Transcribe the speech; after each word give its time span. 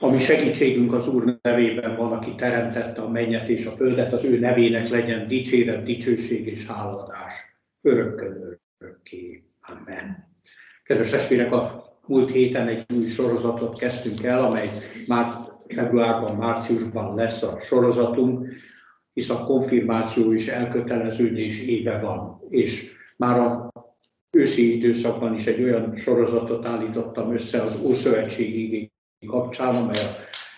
ami 0.00 0.18
segítségünk 0.18 0.92
az 0.92 1.06
Úr 1.06 1.38
nevében 1.42 1.96
van, 1.96 2.12
aki 2.12 2.34
teremtette 2.34 3.02
a 3.02 3.08
mennyet 3.08 3.48
és 3.48 3.66
a 3.66 3.70
földet, 3.70 4.12
az 4.12 4.24
ő 4.24 4.38
nevének 4.38 4.88
legyen 4.88 5.28
dicséret, 5.28 5.82
dicsőség 5.82 6.46
és 6.46 6.66
háladás 6.66 7.34
örökkön 7.82 8.60
örökké. 8.78 9.44
Amen. 9.60 10.28
Kedves 10.84 11.10
testvérek, 11.10 11.52
a 11.52 11.84
múlt 12.06 12.30
héten 12.30 12.68
egy 12.68 12.84
új 12.96 13.06
sorozatot 13.06 13.78
kezdtünk 13.78 14.22
el, 14.22 14.42
amely 14.44 14.70
már 15.06 15.26
februárban, 15.68 16.36
márciusban 16.36 17.14
lesz 17.14 17.42
a 17.42 17.60
sorozatunk, 17.60 18.48
hisz 19.12 19.30
a 19.30 19.44
konfirmáció 19.44 20.34
és 20.34 20.48
elköteleződés 20.48 21.60
éve 21.60 21.98
van, 22.00 22.40
és 22.48 22.92
már 23.16 23.40
a 23.40 23.72
őszi 24.30 24.76
időszakban 24.76 25.34
is 25.34 25.46
egy 25.46 25.62
olyan 25.62 25.96
sorozatot 25.96 26.66
állítottam 26.66 27.32
össze 27.32 27.62
az 27.62 27.76
Ószövetségi 27.82 28.92
kapcsán, 29.26 29.76
amely 29.76 29.98
a 29.98 30.16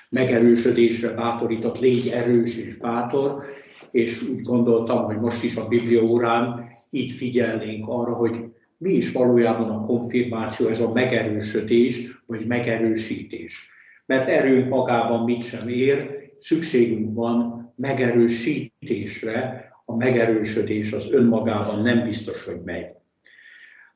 megerősödésre 0.09 1.11
bátorított, 1.11 1.79
légy 1.79 2.09
erős 2.09 2.57
és 2.57 2.77
bátor, 2.77 3.43
és 3.91 4.23
úgy 4.23 4.41
gondoltam, 4.41 5.05
hogy 5.05 5.17
most 5.17 5.43
is 5.43 5.57
a 5.57 5.69
Biblia 5.69 6.03
órán 6.03 6.71
így 6.91 7.13
figyelnénk 7.13 7.89
arra, 7.89 8.15
hogy 8.15 8.37
mi 8.79 8.91
is 8.91 9.13
valójában 9.13 9.71
a 9.71 9.87
konfirmáció, 9.87 10.69
ez 10.69 10.81
a 10.81 10.93
megerősödés, 10.93 12.23
vagy 12.27 12.47
megerősítés. 12.47 13.69
Mert 14.07 14.29
erőnk 14.29 14.69
magában 14.69 15.25
mit 15.25 15.45
sem 15.45 15.69
ér, 15.69 16.31
szükségünk 16.41 17.15
van 17.15 17.73
megerősítésre, 17.77 19.71
a 19.85 19.97
megerősödés 19.97 20.93
az 20.93 21.11
önmagában 21.11 21.83
nem 21.83 22.05
biztos, 22.05 22.45
hogy 22.45 22.61
megy. 22.65 22.87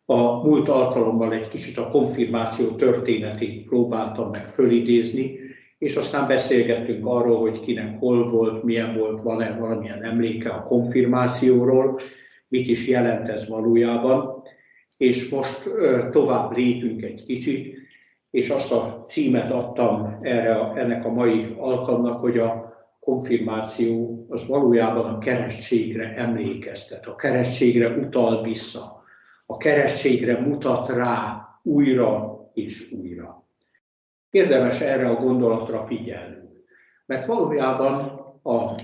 A 0.08 0.46
múlt 0.46 0.68
alkalommal 0.68 1.32
egy 1.32 1.48
kicsit 1.48 1.78
a 1.78 1.88
konfirmáció 1.88 2.70
történetét 2.70 3.64
próbáltam 3.66 4.30
meg 4.30 4.48
fölidézni, 4.48 5.38
és 5.78 5.96
aztán 5.96 6.26
beszélgettünk 6.26 7.06
arról, 7.06 7.40
hogy 7.40 7.60
kinek 7.60 7.98
hol 7.98 8.30
volt, 8.30 8.62
milyen 8.62 8.96
volt, 8.96 9.20
van-e 9.20 9.56
valamilyen 9.58 10.02
emléke 10.02 10.50
a 10.50 10.62
konfirmációról, 10.62 12.00
mit 12.48 12.68
is 12.68 12.86
jelent 12.86 13.28
ez 13.28 13.48
valójában. 13.48 14.42
És 14.96 15.28
most 15.28 15.70
tovább 16.10 16.56
lépünk 16.56 17.02
egy 17.02 17.24
kicsit, 17.24 17.78
és 18.30 18.50
azt 18.50 18.72
a 18.72 19.04
címet 19.08 19.50
adtam 19.50 20.18
erre 20.20 20.72
ennek 20.74 21.04
a 21.04 21.12
mai 21.12 21.54
alkalomnak, 21.58 22.20
hogy 22.20 22.38
a 22.38 22.74
konfirmáció 23.00 24.24
az 24.28 24.46
valójában 24.46 25.14
a 25.14 25.18
keresztségre 25.18 26.14
emlékeztet, 26.16 27.06
a 27.06 27.14
keresztségre 27.14 27.88
utal 27.88 28.42
vissza 28.42 29.04
a 29.46 29.56
keresztségre 29.56 30.40
mutat 30.40 30.88
rá 30.88 31.48
újra 31.62 32.40
és 32.52 32.92
újra. 32.92 33.48
Érdemes 34.30 34.80
erre 34.80 35.08
a 35.08 35.14
gondolatra 35.14 35.86
figyelni, 35.86 36.48
mert 37.06 37.26
valójában 37.26 37.94
a 38.42 38.74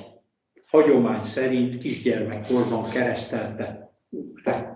hagyomány 0.66 1.24
szerint 1.24 1.78
kisgyermekkorban 1.78 2.90
kereszteltek 2.90 3.80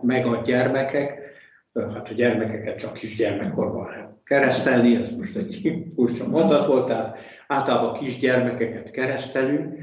meg 0.02 0.26
a 0.26 0.42
gyermekek, 0.42 1.34
hát 1.74 2.08
a 2.08 2.14
gyermekeket 2.14 2.78
csak 2.78 2.92
kisgyermekkorban 2.92 3.88
lehet 3.88 4.16
keresztelni, 4.24 4.96
ez 4.96 5.10
most 5.10 5.36
egy 5.36 5.84
furcsa 5.94 6.28
mondat 6.28 6.66
volt, 6.66 6.86
tehát 6.86 7.18
általában 7.46 7.94
kisgyermekeket 7.94 8.90
keresztelünk. 8.90 9.78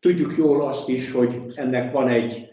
Tudjuk 0.00 0.36
jól 0.36 0.66
azt 0.66 0.88
is, 0.88 1.12
hogy 1.12 1.42
ennek 1.54 1.92
van 1.92 2.08
egy 2.08 2.52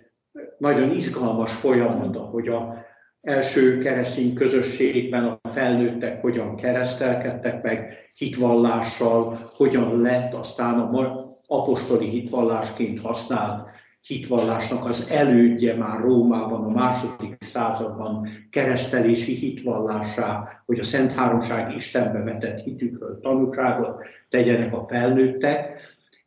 nagyon 0.57 0.95
izgalmas 0.95 1.53
folyamata, 1.55 2.19
hogy 2.19 2.47
a 2.47 2.85
első 3.21 3.77
keresztény 3.77 4.33
közösségben 4.33 5.23
a 5.23 5.49
felnőttek 5.49 6.21
hogyan 6.21 6.55
keresztelkedtek 6.55 7.63
meg 7.63 8.07
hitvallással, 8.15 9.49
hogyan 9.53 10.01
lett 10.01 10.33
aztán 10.33 10.79
a 10.79 11.37
apostoli 11.47 12.09
hitvallásként 12.09 13.01
használt 13.01 13.69
hitvallásnak 14.01 14.85
az 14.85 15.07
elődje 15.09 15.75
már 15.75 15.99
Rómában 15.99 16.63
a 16.63 16.69
második 16.69 17.37
században 17.39 18.27
keresztelési 18.49 19.33
hitvallásá, 19.33 20.47
hogy 20.65 20.79
a 20.79 20.83
Szent 20.83 21.11
Háromság 21.11 21.75
Istenbe 21.75 22.19
vetett 22.19 22.59
hitükről 22.59 23.19
tanúságot 23.21 24.03
tegyenek 24.29 24.73
a 24.73 24.85
felnőttek, 24.89 25.75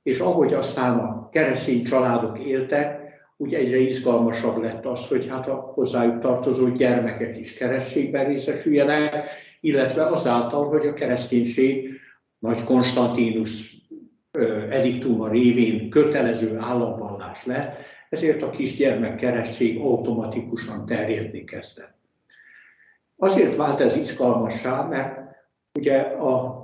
és 0.02 0.18
ahogy 0.18 0.52
aztán 0.52 0.98
a 0.98 1.28
keresztény 1.28 1.84
családok 1.84 2.38
éltek, 2.38 3.01
úgy 3.42 3.54
egyre 3.54 3.76
izgalmasabb 3.76 4.62
lett 4.62 4.86
az, 4.86 5.06
hogy 5.06 5.28
hát 5.28 5.48
a 5.48 5.54
hozzájuk 5.54 6.20
tartozó 6.20 6.68
gyermekek 6.68 7.38
is 7.38 7.54
keresztségben 7.54 8.26
részesüljenek, 8.26 9.26
illetve 9.60 10.06
azáltal, 10.06 10.68
hogy 10.68 10.86
a 10.86 10.92
kereszténység 10.92 12.00
Nagy 12.38 12.64
Konstantinus 12.64 13.76
ediktuma 14.70 15.28
révén 15.28 15.90
kötelező 15.90 16.56
államvallás 16.58 17.46
lett, 17.46 17.76
ezért 18.08 18.42
a 18.42 18.50
kisgyermek 18.50 19.16
keresztség 19.16 19.80
automatikusan 19.80 20.86
terjedni 20.86 21.44
kezdett. 21.44 21.96
Azért 23.16 23.56
vált 23.56 23.80
ez 23.80 23.96
izgalmassá, 23.96 24.82
mert 24.82 25.18
ugye 25.78 25.98
a 26.00 26.61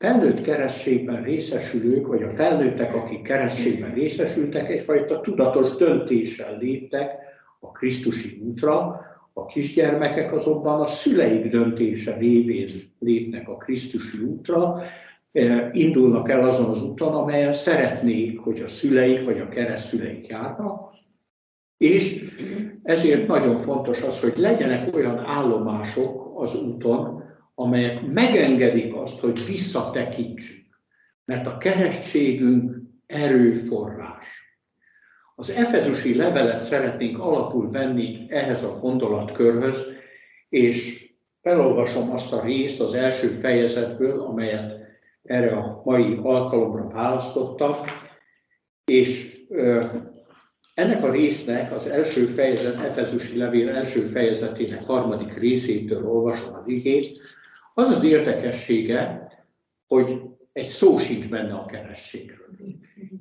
felnőtt 0.00 0.40
keresztségben 0.40 1.22
részesülők, 1.22 2.06
vagy 2.06 2.22
a 2.22 2.30
felnőttek, 2.30 2.94
akik 2.94 3.22
keresztségben 3.22 3.94
részesültek, 3.94 4.70
egyfajta 4.70 5.20
tudatos 5.20 5.76
döntéssel 5.76 6.58
léptek 6.58 7.10
a 7.60 7.70
Krisztusi 7.70 8.40
útra, 8.44 9.00
a 9.32 9.46
kisgyermekek 9.46 10.32
azonban 10.32 10.80
a 10.80 10.86
szüleik 10.86 11.50
döntése 11.50 12.16
révén 12.16 12.68
lépnek 12.98 13.48
a 13.48 13.56
Krisztusi 13.56 14.18
útra, 14.18 14.74
e, 15.32 15.70
indulnak 15.72 16.30
el 16.30 16.44
azon 16.44 16.70
az 16.70 16.82
úton, 16.82 17.14
amelyen 17.14 17.54
szeretnék, 17.54 18.38
hogy 18.38 18.60
a 18.60 18.68
szüleik 18.68 19.24
vagy 19.24 19.38
a 19.38 19.48
keresztszüleik 19.48 20.26
járnak, 20.26 20.90
és 21.76 22.24
ezért 22.82 23.26
nagyon 23.26 23.60
fontos 23.60 24.02
az, 24.02 24.20
hogy 24.20 24.36
legyenek 24.36 24.94
olyan 24.94 25.18
állomások 25.18 26.32
az 26.34 26.54
úton, 26.54 27.19
amelyek 27.60 28.06
megengedik 28.06 28.94
azt, 28.94 29.20
hogy 29.20 29.46
visszatekintsünk. 29.46 30.66
Mert 31.24 31.46
a 31.46 31.58
keresztségünk 31.58 32.76
erőforrás. 33.06 34.26
Az 35.34 35.50
efezusi 35.50 36.14
levelet 36.14 36.64
szeretnénk 36.64 37.18
alapul 37.18 37.70
venni 37.70 38.26
ehhez 38.28 38.62
a 38.62 38.78
gondolatkörhöz, 38.78 39.82
és 40.48 41.08
felolvasom 41.42 42.10
azt 42.10 42.32
a 42.32 42.42
részt 42.42 42.80
az 42.80 42.94
első 42.94 43.28
fejezetből, 43.28 44.20
amelyet 44.20 44.78
erre 45.22 45.56
a 45.56 45.82
mai 45.84 46.18
alkalomra 46.22 46.88
választottam, 46.88 47.74
és 48.84 49.38
ennek 50.74 51.04
a 51.04 51.10
résznek 51.10 51.72
az 51.72 51.86
első 51.86 52.26
fejezet, 52.26 52.78
Efezusi 52.78 53.36
levél 53.36 53.70
első 53.70 54.06
fejezetének 54.06 54.84
harmadik 54.84 55.38
részétől 55.38 56.06
olvasom 56.06 56.54
az 56.54 56.70
igét, 56.70 57.38
az 57.80 57.88
az 57.88 58.04
érdekessége, 58.04 59.28
hogy 59.86 60.20
egy 60.52 60.66
szó 60.66 60.98
sincs 60.98 61.28
benne 61.28 61.54
a 61.54 61.66
kerességről. 61.66 62.48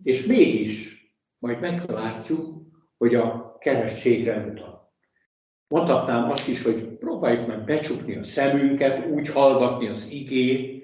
És 0.04 0.26
mégis 0.26 0.98
majd 1.38 1.60
meglátjuk, 1.60 2.62
hogy 2.98 3.16
a 3.16 3.58
kerességre 3.60 4.46
mutat. 4.46 4.80
Mondhatnám 5.68 6.30
azt 6.30 6.48
is, 6.48 6.64
hogy 6.64 6.84
próbáljuk 6.84 7.48
meg 7.48 7.64
becsukni 7.64 8.16
a 8.16 8.24
szemünket, 8.24 9.08
úgy 9.08 9.30
hallgatni 9.30 9.88
az 9.88 10.08
igét, 10.10 10.84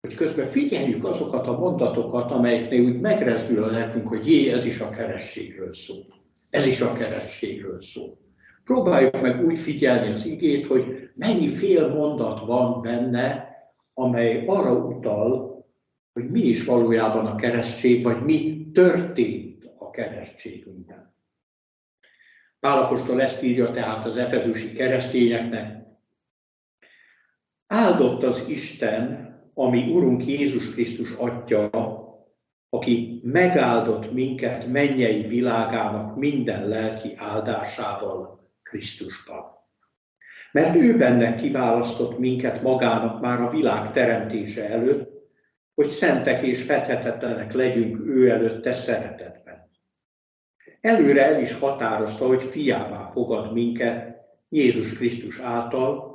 hogy 0.00 0.14
közben 0.14 0.46
figyeljük 0.46 1.04
azokat 1.04 1.46
a 1.46 1.58
mondatokat, 1.58 2.30
amelyeknél 2.30 2.84
úgy 2.84 3.00
megrezdül 3.00 3.62
a 3.62 3.70
lelkünk, 3.70 4.08
hogy 4.08 4.26
jé, 4.26 4.50
ez 4.50 4.64
is 4.64 4.80
a 4.80 4.90
kerességről 4.90 5.72
szól. 5.72 6.06
Ez 6.50 6.66
is 6.66 6.80
a 6.80 6.92
kerességről 6.92 7.80
szól. 7.80 8.27
Próbáljuk 8.68 9.20
meg 9.20 9.44
úgy 9.44 9.58
figyelni 9.58 10.12
az 10.12 10.24
igét, 10.24 10.66
hogy 10.66 11.10
mennyi 11.14 11.48
fél 11.48 11.94
mondat 11.94 12.40
van 12.40 12.82
benne, 12.82 13.48
amely 13.94 14.46
arra 14.46 14.72
utal, 14.72 15.64
hogy 16.12 16.30
mi 16.30 16.40
is 16.40 16.64
valójában 16.64 17.26
a 17.26 17.34
keresztség, 17.34 18.02
vagy 18.02 18.22
mi 18.22 18.70
történt 18.72 19.64
a 19.78 19.90
keresztségünkben. 19.90 21.14
Pálapostól 22.60 23.22
ezt 23.22 23.42
írja 23.42 23.70
tehát 23.70 24.04
az 24.04 24.16
efezusi 24.16 24.72
keresztényeknek. 24.72 25.86
Áldott 27.66 28.22
az 28.22 28.48
Isten, 28.48 29.28
ami 29.54 29.92
Urunk 29.92 30.26
Jézus 30.26 30.70
Krisztus 30.72 31.12
Atya, 31.12 31.70
aki 32.68 33.20
megáldott 33.24 34.12
minket 34.12 34.66
mennyei 34.66 35.26
világának 35.26 36.16
minden 36.16 36.68
lelki 36.68 37.12
áldásával 37.16 38.37
Krisztusban. 38.68 39.44
Mert 40.52 40.76
ő 40.76 40.96
benne 40.96 41.34
kiválasztott 41.34 42.18
minket 42.18 42.62
magának 42.62 43.20
már 43.20 43.40
a 43.40 43.50
világ 43.50 43.92
teremtése 43.92 44.68
előtt, 44.68 45.10
hogy 45.74 45.88
szentek 45.88 46.42
és 46.42 46.62
fethetetlenek 46.62 47.52
legyünk 47.52 48.06
ő 48.06 48.30
előtte 48.30 48.74
szeretetben. 48.74 49.70
Előre 50.80 51.24
el 51.34 51.40
is 51.40 51.52
határozta, 51.52 52.26
hogy 52.26 52.42
fiává 52.42 53.10
fogad 53.12 53.52
minket 53.52 54.16
Jézus 54.48 54.92
Krisztus 54.92 55.38
által, 55.38 56.08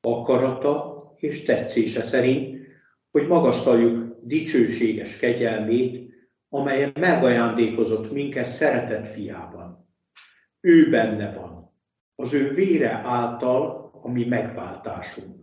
akarata 0.00 0.96
és 1.16 1.42
tetszése 1.42 2.02
szerint, 2.02 2.66
hogy 3.10 3.26
magasztaljuk 3.26 4.16
dicsőséges 4.22 5.16
kegyelmét, 5.16 6.10
amelyen 6.48 6.92
megajándékozott 7.00 8.12
minket 8.12 8.48
szeretett 8.48 9.06
fiában. 9.06 9.88
Ő 10.60 10.90
benne 10.90 11.32
van, 11.32 11.55
az 12.16 12.34
ő 12.34 12.50
vére 12.54 13.00
által 13.04 13.90
a 14.02 14.10
mi 14.10 14.24
megváltásunk, 14.24 15.36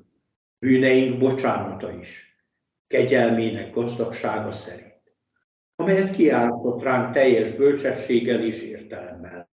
bűneink 0.60 1.20
bocsánata 1.20 1.92
is, 1.92 2.38
kegyelmének 2.88 3.74
gazdagsága 3.74 4.52
szerint, 4.52 5.02
amelyet 5.76 6.16
kiállított 6.16 6.84
ránk 6.84 7.14
teljes 7.14 7.54
bölcsességgel 7.54 8.44
és 8.44 8.62
értelemmel. 8.62 9.52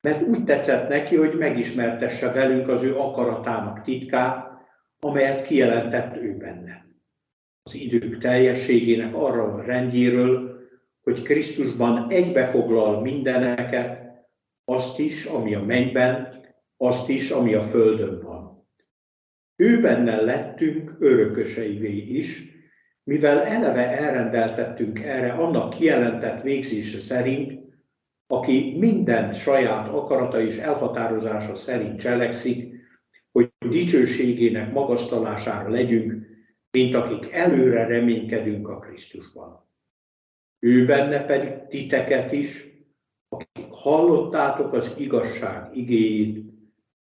Mert 0.00 0.22
úgy 0.22 0.44
tetszett 0.44 0.88
neki, 0.88 1.16
hogy 1.16 1.34
megismertesse 1.34 2.32
velünk 2.32 2.68
az 2.68 2.82
ő 2.82 2.96
akaratának 2.96 3.82
titkát, 3.82 4.50
amelyet 5.00 5.42
kijelentett 5.42 6.16
ő 6.16 6.36
benne. 6.36 6.86
Az 7.62 7.74
idők 7.74 8.18
teljességének 8.18 9.14
arra 9.14 9.52
a 9.52 9.62
rendjéről, 9.62 10.60
hogy 11.02 11.22
Krisztusban 11.22 12.10
egybefoglal 12.10 13.00
mindeneket, 13.00 14.09
azt 14.70 14.98
is, 14.98 15.24
ami 15.24 15.54
a 15.54 15.62
mennyben, 15.64 16.34
azt 16.76 17.08
is, 17.08 17.30
ami 17.30 17.54
a 17.54 17.62
földön 17.62 18.20
van. 18.20 18.68
Ő 19.56 19.80
benne 19.80 20.20
lettünk 20.20 20.96
örököseivé 20.98 21.96
is, 21.96 22.44
mivel 23.02 23.40
eleve 23.42 23.98
elrendeltettünk 23.98 25.00
erre 25.00 25.32
annak 25.32 25.70
kijelentett 25.70 26.42
végzése 26.42 26.98
szerint, 26.98 27.60
aki 28.26 28.76
minden 28.78 29.32
saját 29.32 29.88
akarata 29.88 30.40
és 30.40 30.56
elhatározása 30.56 31.54
szerint 31.54 32.00
cselekszik, 32.00 32.74
hogy 33.32 33.50
dicsőségének 33.68 34.72
magasztalására 34.72 35.68
legyünk, 35.68 36.26
mint 36.70 36.94
akik 36.94 37.32
előre 37.32 37.86
reménykedünk 37.86 38.68
a 38.68 38.78
Krisztusban. 38.78 39.68
Ő 40.58 40.86
benne 40.86 41.24
pedig 41.24 41.66
titeket 41.68 42.32
is, 42.32 42.69
hallottátok 43.80 44.72
az 44.72 44.94
igazság 44.96 45.76
igéjét, 45.76 46.44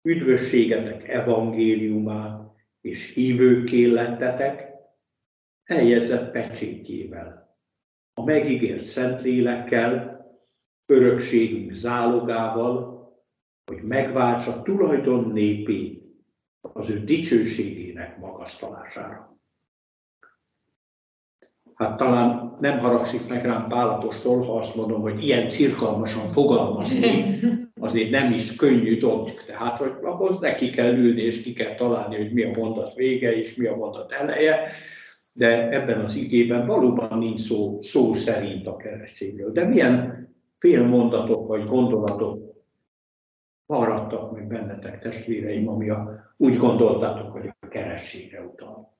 üdvösségetek 0.02 1.08
evangéliumát, 1.08 2.52
és 2.82 3.14
hívőké 3.14 3.86
lettetek, 3.86 4.72
eljegyzett 5.64 6.32
pecsétjével, 6.32 7.58
a 8.14 8.24
megígért 8.24 8.86
Szentlélekkel, 8.86 10.20
örökségünk 10.86 11.72
zálogával, 11.72 13.00
hogy 13.66 13.82
megváltsa 13.84 14.62
tulajdon 14.62 15.32
népét 15.32 16.04
az 16.62 16.90
ő 16.90 17.04
dicsőségének 17.04 18.18
magasztalására. 18.18 19.39
Hát 21.80 21.98
talán 21.98 22.58
nem 22.60 22.80
haragszik 22.80 23.28
meg 23.28 23.46
rám 23.46 23.68
Pálapostól, 23.68 24.44
ha 24.44 24.58
azt 24.58 24.76
mondom, 24.76 25.02
hogy 25.02 25.24
ilyen 25.24 25.50
cirkalmasan 25.50 26.30
fogalmazni, 26.30 27.40
azért 27.80 28.10
nem 28.10 28.32
is 28.32 28.56
könnyű 28.56 28.98
dolog. 28.98 29.44
Tehát, 29.46 29.78
hogy 29.78 29.92
ahhoz 30.02 30.40
neki 30.40 30.70
kell 30.70 30.94
ülni, 30.94 31.22
és 31.22 31.42
ki 31.42 31.54
kell 31.54 31.76
találni, 31.76 32.16
hogy 32.16 32.34
mi 32.34 32.44
a 32.44 32.60
mondat 32.60 32.94
vége, 32.94 33.36
és 33.36 33.56
mi 33.56 33.66
a 33.66 33.76
mondat 33.76 34.12
eleje, 34.12 34.70
de 35.34 35.70
ebben 35.70 36.00
az 36.00 36.16
igében 36.16 36.68
valóban 36.68 37.18
nincs 37.18 37.40
szó, 37.40 37.80
szó 37.82 38.14
szerint 38.14 38.68
a 38.68 38.76
keresztényről. 38.76 39.52
De 39.52 39.64
milyen 39.64 40.28
félmondatok 40.58 41.48
vagy 41.48 41.64
gondolatok 41.64 42.64
maradtak 43.66 44.32
meg 44.32 44.48
bennetek, 44.48 45.00
testvéreim, 45.00 45.68
ami 45.68 45.90
a, 45.90 46.34
úgy 46.38 46.58
gondoltátok, 46.58 47.32
hogy 47.32 47.48
a 47.60 47.68
kerességre 47.68 48.42
utal. 48.42 48.99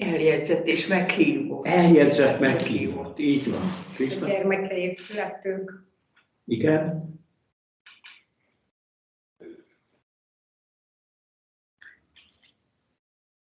Eljegyzett 0.00 0.66
és 0.66 0.86
meghívott. 0.86 1.66
Eljegyzett, 1.66 2.40
meghívott, 2.40 3.18
így 3.18 3.50
van. 3.50 3.60
A 4.20 4.26
gyermekeért 4.26 5.14
lettünk. 5.14 5.84
Igen. 6.44 7.12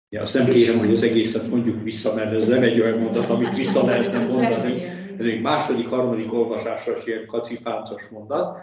Ja, 0.09 0.21
azt 0.21 0.33
nem 0.33 0.45
kérem, 0.45 0.77
hogy 0.77 0.91
az 0.91 1.03
egészet 1.03 1.47
mondjuk 1.47 1.83
vissza, 1.83 2.13
mert 2.13 2.33
ez 2.33 2.47
nem 2.47 2.63
egy 2.63 2.81
olyan 2.81 2.99
mondat, 2.99 3.29
amit 3.29 3.55
vissza 3.55 3.85
lehetne 3.85 4.25
mondani. 4.25 4.83
Ez 5.17 5.25
egy 5.25 5.41
második, 5.41 5.87
harmadik 5.87 6.33
olvasásos 6.33 7.05
ilyen 7.05 7.25
kacifáncos 7.25 8.07
mondat. 8.07 8.59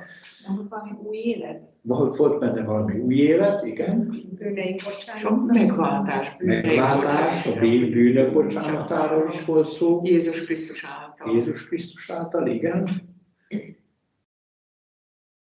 Volt 0.57 0.69
valami 0.69 0.91
új 1.03 1.17
élet? 1.17 1.63
Volt, 1.83 2.17
volt 2.17 2.39
benne 2.39 2.65
valami 2.65 2.99
új 2.99 3.15
élet, 3.15 3.65
igen. 3.65 4.25
Bűneink 4.39 4.83
bocsánat. 4.85 5.47
Megváltás. 5.47 6.37
Megváltás, 6.39 7.47
a 7.47 7.61
bűnök 7.61 8.33
bocsánatáról 8.33 9.29
is 9.33 9.45
volt 9.45 9.71
szó. 9.71 10.01
Jézus 10.05 10.45
Krisztus 10.45 10.85
által. 10.85 11.35
Jézus 11.35 11.69
Krisztus 11.69 12.11
által, 12.11 12.47
igen. 12.47 12.89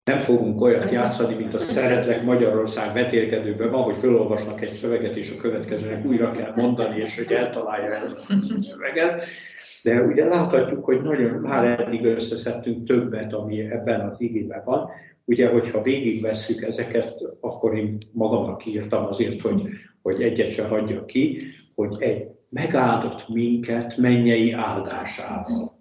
Nem 0.04 0.20
fogunk 0.20 0.60
olyat 0.60 0.90
játszani, 0.90 1.34
mint 1.34 1.54
a 1.54 1.58
Szeretlek 1.58 2.24
Magyarország 2.24 2.92
vetélkedőben 2.94 3.70
van, 3.70 3.82
hogy 3.82 3.96
felolvasnak 3.96 4.60
egy 4.60 4.72
szöveget, 4.72 5.16
és 5.16 5.30
a 5.30 5.36
következőnek 5.40 6.04
újra 6.04 6.30
kell 6.30 6.52
mondani, 6.56 7.00
és 7.00 7.16
hogy 7.16 7.32
eltalálja 7.32 7.94
ezt 7.94 8.30
a 8.30 8.34
szöveget. 8.60 9.24
De 9.82 10.02
ugye 10.02 10.24
láthatjuk, 10.24 10.84
hogy 10.84 11.02
nagyon 11.02 11.30
már 11.30 11.80
eddig 11.80 12.04
összeszedtünk 12.04 12.86
többet, 12.86 13.32
ami 13.32 13.60
ebben 13.60 14.00
az 14.00 14.20
igében 14.20 14.62
van. 14.64 14.88
Ugye, 15.24 15.48
hogyha 15.48 15.82
végigvesszük 15.82 16.62
ezeket, 16.62 17.14
akkor 17.40 17.76
én 17.76 17.98
magamnak 18.12 18.66
írtam 18.66 19.06
azért, 19.06 19.40
hogy, 19.40 19.62
hogy 20.02 20.22
egyet 20.22 20.48
se 20.48 20.66
hagyja 20.66 21.04
ki, 21.04 21.42
hogy 21.74 21.96
egy 21.98 22.26
megáldott 22.48 23.28
minket 23.28 23.96
mennyei 23.96 24.52
áldásával. 24.52 25.73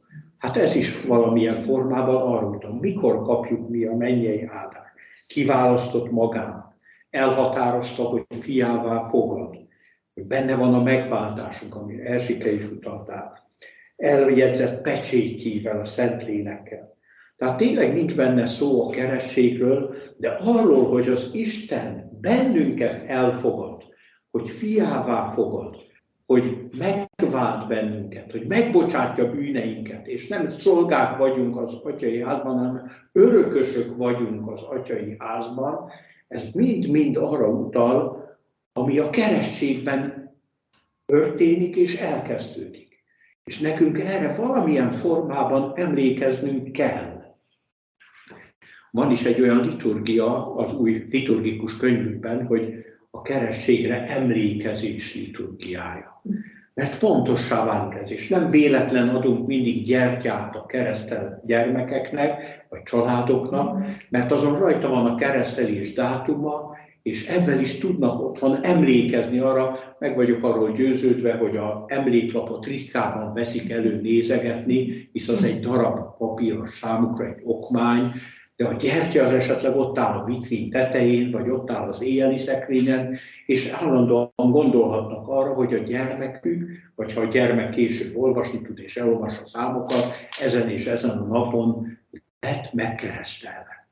Hát 0.44 0.58
ez 0.58 0.76
is 0.76 1.02
valamilyen 1.02 1.60
formában 1.60 2.22
arról 2.22 2.58
tudom, 2.58 2.78
mikor 2.78 3.22
kapjuk 3.22 3.70
mi 3.70 3.86
a 3.86 3.96
mennyei 3.96 4.44
áldást. 4.44 4.94
Kiválasztott 5.28 6.12
magán, 6.12 6.76
elhatározta, 7.10 8.04
hogy 8.04 8.26
fiává 8.30 9.08
fogad, 9.08 9.58
hogy 10.14 10.24
benne 10.24 10.56
van 10.56 10.74
a 10.74 10.82
megváltásunk, 10.82 11.76
amire 11.76 12.04
Erzsike 12.04 12.52
is 12.52 12.66
utaltál 12.66 13.44
eljegyzett 13.96 14.82
pecsétjével, 14.82 15.80
a 15.80 15.86
Szentlélekkel. 15.86 16.98
Tehát 17.38 17.58
tényleg 17.58 17.94
nincs 17.94 18.16
benne 18.16 18.48
szó 18.48 18.88
a 18.88 18.90
kerességről, 18.90 19.96
de 20.18 20.30
arról, 20.30 20.88
hogy 20.90 21.10
az 21.10 21.30
Isten 21.34 22.18
bennünket 22.22 23.10
elfogad, 23.10 23.84
hogy 24.32 24.50
fiává 24.50 25.30
fogad, 25.30 25.76
hogy 26.26 26.70
megvált 27.24 27.68
bennünket, 27.68 28.32
hogy 28.32 28.48
megbocsátja 28.48 29.32
bűneinket, 29.32 30.08
és 30.08 30.28
nem 30.28 30.56
szolgák 30.56 31.18
vagyunk 31.18 31.58
az 31.58 31.74
atyai 31.74 32.22
házban, 32.22 32.58
hanem 32.58 32.86
örökösök 33.12 33.98
vagyunk 33.98 34.52
az 34.52 34.62
atyai 34.62 35.16
házban, 35.20 35.90
ez 36.28 36.44
mind-mind 36.54 37.18
arra 37.18 37.48
utal, 37.48 38.24
ami 38.74 39.00
a 39.00 39.10
kerességben 39.10 40.32
történik 41.06 41.76
és 41.76 41.96
elkezdődik. 41.96 43.04
És 43.44 43.60
nekünk 43.60 44.00
erre 44.00 44.36
valamilyen 44.36 44.92
formában 44.92 45.74
emlékeznünk 45.76 46.72
kell. 46.72 47.22
Van 48.92 49.12
is 49.12 49.24
egy 49.24 49.42
olyan 49.42 49.70
liturgia 49.70 50.56
az 50.56 50.74
új 50.74 51.06
liturgikus 51.10 51.78
könyvükben, 51.78 52.46
hogy 52.46 52.74
a 53.12 53.22
kerességre 53.22 54.04
emlékezés 54.04 55.16
liturgiája. 55.16 56.22
Mert 56.74 56.96
fontossá 56.96 57.66
válik 57.66 58.00
ez, 58.00 58.12
és 58.12 58.28
nem 58.28 58.50
véletlen 58.50 59.10
adunk 59.10 59.48
mindig 59.48 59.84
gyertyát 59.84 60.56
a 60.56 60.66
keresztelt 60.66 61.46
gyermekeknek, 61.46 62.66
vagy 62.70 62.84
családoknak, 62.84 63.84
mert 64.10 64.32
azon 64.32 64.60
rajta 64.60 64.90
van 64.90 65.06
a 65.06 65.16
keresztelés 65.16 65.94
dátuma, 65.94 66.76
és 67.04 67.28
ebben 67.28 67.60
is 67.60 67.78
tudnak 67.78 68.22
otthon 68.22 68.64
emlékezni 68.64 69.40
arra, 69.40 69.76
meg 70.00 70.16
vagyok 70.16 70.44
arról 70.44 70.72
győződve, 70.72 71.34
hogy 71.34 71.58
a 71.58 71.86
emléklapot 71.88 72.66
ritkában 72.66 73.34
veszik 73.34 73.72
elő 73.72 74.02
nézegetni, 74.02 75.10
hisz 75.12 75.28
az 75.28 75.44
egy 75.44 75.60
darab 75.60 76.18
papíros 76.18 76.70
számukra, 76.72 77.26
egy 77.26 77.42
okmány, 77.44 78.12
de 78.64 78.70
a 78.70 78.74
gyertya 78.74 79.24
az 79.24 79.32
esetleg 79.32 79.76
ott 79.76 79.98
áll 79.98 80.18
a 80.18 80.24
vitrin 80.24 80.70
tetején, 80.70 81.32
vagy 81.32 81.50
ott 81.50 81.72
áll 81.72 81.90
az 81.90 82.02
éjjeli 82.02 82.38
szekrényen, 82.38 83.16
és 83.46 83.68
állandóan 83.68 84.32
gondolhatnak 84.36 85.28
arra, 85.28 85.54
hogy 85.54 85.74
a 85.74 85.78
gyermekük, 85.78 86.70
vagy 86.96 87.14
ha 87.14 87.22
a 87.22 87.26
gyermek 87.26 87.70
később 87.70 88.16
olvasni 88.16 88.62
tud 88.62 88.80
és 88.80 88.98
elolvas 88.98 89.40
a 89.46 89.48
számokat, 89.48 90.06
ezen 90.42 90.70
és 90.70 90.86
ezen 90.86 91.10
a 91.10 91.26
napon 91.26 91.98
lett 92.40 92.74
megkeresztelve. 92.74 93.88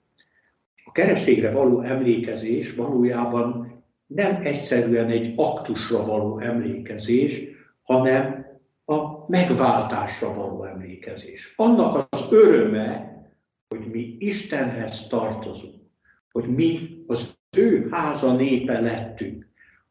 A 0.85 0.91
kerességre 0.91 1.51
való 1.51 1.81
emlékezés 1.81 2.73
valójában 2.73 3.73
nem 4.07 4.39
egyszerűen 4.41 5.09
egy 5.09 5.33
aktusra 5.35 6.05
való 6.05 6.39
emlékezés, 6.39 7.41
hanem 7.83 8.45
a 8.85 9.25
megváltásra 9.27 10.33
való 10.33 10.63
emlékezés. 10.63 11.53
Annak 11.55 12.07
az 12.09 12.27
öröme, 12.29 13.10
hogy 13.71 13.91
mi 13.91 14.15
Istenhez 14.19 15.07
tartozunk, 15.07 15.75
hogy 16.31 16.47
mi 16.47 16.97
az 17.07 17.37
ő 17.57 17.87
háza 17.91 18.35
népe 18.35 18.79
lettünk, 18.79 19.47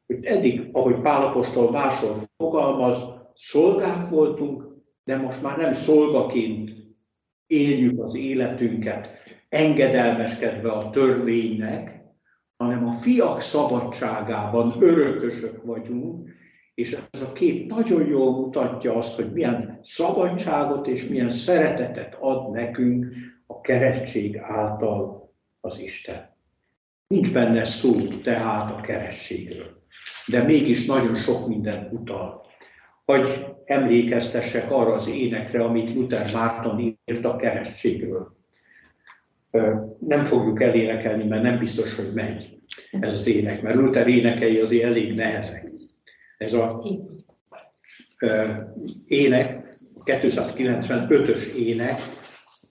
hogy 0.07 0.25
eddig, 0.25 0.69
ahogy 0.73 1.01
Pálapostól 1.01 1.71
máshol 1.71 2.29
fogalmaz, 2.37 3.05
szolgák 3.35 4.09
voltunk, 4.09 4.65
de 5.05 5.17
most 5.17 5.43
már 5.43 5.59
nem 5.59 5.75
szolgaként 5.75 6.71
éljük 7.47 8.03
az 8.03 8.15
életünket, 8.15 9.09
engedelmeskedve 9.49 10.71
a 10.71 10.91
törvénynek, 10.91 12.01
hanem 12.57 12.87
a 12.87 12.93
fiak 12.93 13.41
szabadságában 13.41 14.75
örökösök 14.81 15.63
vagyunk, 15.65 16.29
és 16.75 16.99
ez 17.11 17.21
a 17.21 17.33
kép 17.33 17.71
nagyon 17.71 18.07
jól 18.07 18.33
mutatja 18.33 18.95
azt, 18.95 19.15
hogy 19.15 19.33
milyen 19.33 19.81
szabadságot 19.83 20.87
és 20.87 21.07
milyen 21.07 21.33
szeretetet 21.33 22.17
ad 22.21 22.51
nekünk 22.51 23.07
a 23.51 23.61
keresztség 23.61 24.39
által 24.39 25.33
az 25.61 25.79
Isten. 25.79 26.37
Nincs 27.07 27.33
benne 27.33 27.65
szó 27.65 27.93
tehát 28.23 28.79
a 28.79 28.81
kerességről, 28.81 29.83
de 30.27 30.43
mégis 30.43 30.85
nagyon 30.85 31.15
sok 31.15 31.49
minden 31.49 31.89
utal. 31.93 32.47
Hogy 33.05 33.47
emlékeztessek 33.65 34.71
arra 34.71 34.93
az 34.93 35.09
énekre, 35.09 35.65
amit 35.65 35.95
Luther 35.95 36.33
Márton 36.33 36.99
írt 37.05 37.25
a 37.25 37.37
kerességről. 37.37 38.37
Nem 39.99 40.25
fogjuk 40.25 40.63
elénekelni, 40.63 41.25
mert 41.25 41.43
nem 41.43 41.59
biztos, 41.59 41.95
hogy 41.95 42.13
megy 42.15 42.59
ez 43.01 43.13
az 43.13 43.27
ének, 43.27 43.63
mert 43.63 43.77
Luther 43.77 44.09
énekei 44.09 44.59
azért 44.59 44.85
elég 44.85 45.15
nehezek. 45.15 45.71
Ez 46.39 46.53
a 46.53 46.85
ének, 49.07 49.79
295-ös 50.05 51.55
ének, 51.55 52.01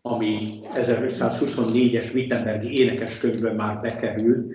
ami 0.09 0.59
1524-es 0.73 2.13
Wittenbergi 2.13 2.79
énekeskönyvben 2.79 3.55
már 3.55 3.81
bekerült. 3.81 4.53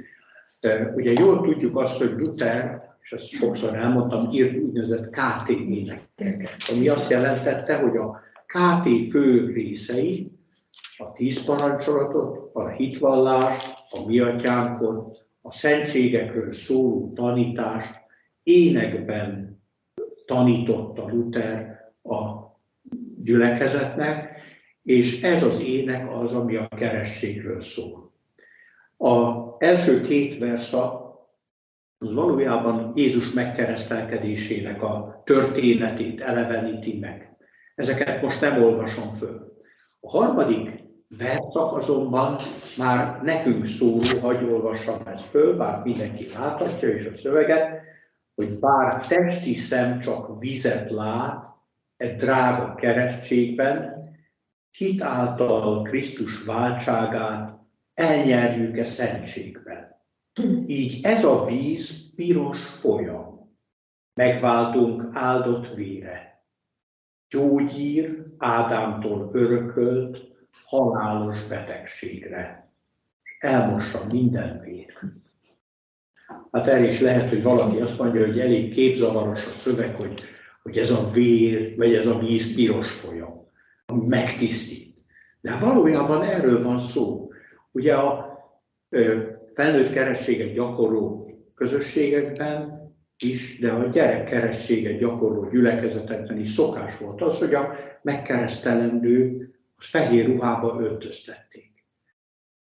Ugye 0.95 1.13
jól 1.13 1.41
tudjuk 1.41 1.77
azt, 1.77 1.97
hogy 1.97 2.11
Luther, 2.11 2.83
és 3.03 3.13
ezt 3.13 3.29
sokszor 3.29 3.75
elmondtam, 3.75 4.31
írt 4.33 4.57
úgynevezett 4.57 5.11
KT 5.11 5.49
énekeket, 5.49 6.57
ami 6.75 6.89
azt 6.89 7.11
jelentette, 7.11 7.77
hogy 7.77 7.97
a 7.97 8.21
KT 8.47 9.11
fő 9.11 9.53
részei, 9.53 10.33
a 10.97 11.13
tíz 11.13 11.45
parancsolatot, 11.45 12.51
a 12.53 12.69
hitvallás, 12.69 13.65
a 13.91 14.07
mi 14.07 14.19
atyánkot, 14.19 15.27
a 15.43 15.53
szentségekről 15.53 16.53
szóló 16.53 17.13
tanítást 17.15 18.01
énekben 18.43 19.59
tanította 20.27 21.09
Luther 21.09 21.81
a 22.03 22.45
gyülekezetnek, 23.23 24.34
és 24.85 25.23
ez 25.23 25.43
az 25.43 25.61
ének 25.61 26.13
az, 26.13 26.35
ami 26.35 26.57
a 26.57 26.69
kerességről 26.77 27.65
szól. 27.65 28.13
A 28.99 29.45
első 29.59 30.03
két 30.03 30.39
versza 30.39 31.03
az 31.99 32.15
valójában 32.15 32.93
Jézus 32.95 33.33
megkeresztelkedésének 33.33 34.83
a 34.83 35.23
történetét 35.25 36.21
eleveníti 36.21 36.99
meg. 36.99 37.37
Ezeket 37.75 38.23
most 38.23 38.41
nem 38.41 38.63
olvasom 38.63 39.15
föl. 39.15 39.53
A 40.01 40.11
harmadik 40.11 40.83
verszak 41.19 41.77
azonban 41.77 42.37
már 42.77 43.23
nekünk 43.23 43.67
szóló, 43.67 44.19
hagy 44.21 44.45
olvassam 44.45 45.03
ezt 45.07 45.25
föl, 45.25 45.57
bár 45.57 45.83
mindenki 45.85 46.27
láthatja 46.35 46.95
is 46.95 47.05
a 47.05 47.17
szöveget, 47.17 47.83
hogy 48.35 48.59
bár 48.59 49.07
testi 49.07 49.55
szem 49.57 50.01
csak 50.01 50.41
vizet 50.41 50.91
lát, 50.91 51.45
egy 51.97 52.17
drága 52.17 52.75
keresztségben, 52.75 54.04
hit 54.77 55.03
által 55.03 55.83
Krisztus 55.83 56.45
váltságát 56.45 57.59
elnyerjük-e 57.95 58.85
szentségben. 58.85 60.03
Így 60.67 61.05
ez 61.05 61.25
a 61.25 61.45
víz 61.45 62.15
piros 62.15 62.59
folyam, 62.81 63.57
megváltunk 64.15 65.09
áldott 65.13 65.75
vére. 65.75 66.45
Gyógyír 67.29 68.25
Ádámtól 68.39 69.31
örökölt 69.33 70.19
halálos 70.65 71.47
betegségre. 71.47 72.73
Elmossa 73.39 74.05
minden 74.07 74.61
vér. 74.61 74.93
Hát 76.53 76.67
erre 76.67 76.87
is 76.87 77.01
lehet, 77.01 77.29
hogy 77.29 77.43
valaki 77.43 77.81
azt 77.81 77.99
mondja, 77.99 78.27
hogy 78.27 78.41
elég 78.41 78.75
képzavaros 78.75 79.47
a 79.47 79.51
szöveg, 79.51 79.95
hogy, 79.95 80.23
hogy 80.63 80.79
ez 80.79 80.91
a 80.91 81.11
vér, 81.11 81.77
vagy 81.77 81.95
ez 81.95 82.07
a 82.07 82.19
víz 82.19 82.55
piros 82.55 82.91
folyam 82.91 83.44
megtisztít. 83.93 84.97
De 85.41 85.59
valójában 85.59 86.23
erről 86.23 86.63
van 86.63 86.81
szó. 86.81 87.31
Ugye 87.73 87.95
a 87.95 88.39
felnőtt 89.55 89.93
kerességet 89.93 90.53
gyakorló 90.53 91.31
közösségekben 91.55 92.83
is, 93.19 93.59
de 93.59 93.73
a 93.73 93.87
gyerekkerességet 93.87 94.99
gyakorló 94.99 95.51
gyülekezetekben 95.51 96.39
is 96.39 96.51
szokás 96.51 96.99
volt 96.99 97.23
az, 97.23 97.39
hogy 97.39 97.55
a 97.55 97.75
megkeresztelendő 98.03 99.49
az 99.77 99.87
fehér 99.87 100.27
ruhába 100.27 100.81
öltöztették. 100.81 101.85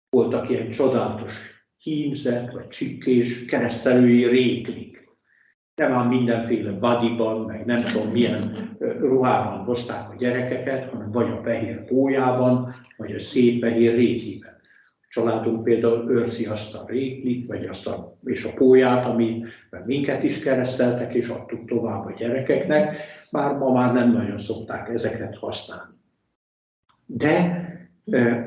Voltak 0.10 0.50
ilyen 0.50 0.72
csodálatos 0.72 1.34
hímzet, 1.78 2.52
vagy 2.52 2.68
csikkés 2.68 3.46
keresztelői 3.46 4.26
réklik 4.26 4.88
nem 5.79 5.93
ám 5.93 6.07
mindenféle 6.07 6.71
bodyban, 6.71 7.45
meg 7.45 7.65
nem 7.65 7.81
tudom 7.81 8.12
milyen 8.12 8.69
ruhában 8.79 9.57
hozták 9.57 10.09
a 10.09 10.15
gyerekeket, 10.17 10.89
hanem 10.89 11.12
vagy 11.12 11.29
a 11.29 11.41
fehér 11.43 11.86
pójában, 11.86 12.75
vagy 12.98 13.12
a 13.12 13.19
szép 13.19 13.62
fehér 13.62 13.95
rétjében. 13.95 14.57
A 15.01 15.07
családunk 15.09 15.63
például 15.63 16.12
őrzi 16.12 16.45
azt 16.45 16.75
a 16.75 16.86
rétlit, 16.88 17.48
vagy 17.48 17.65
azt 17.65 17.88
a, 17.88 18.17
és 18.24 18.43
a 18.43 18.53
póját, 18.53 19.05
ami 19.05 19.43
minket 19.86 20.24
is 20.24 20.39
kereszteltek, 20.39 21.13
és 21.13 21.27
adtuk 21.27 21.65
tovább 21.67 22.05
a 22.05 22.13
gyerekeknek, 22.17 22.98
bár 23.31 23.57
ma 23.57 23.71
már 23.71 23.93
nem 23.93 24.12
nagyon 24.12 24.39
szokták 24.39 24.89
ezeket 24.89 25.38
használni. 25.38 25.93
De 27.05 27.63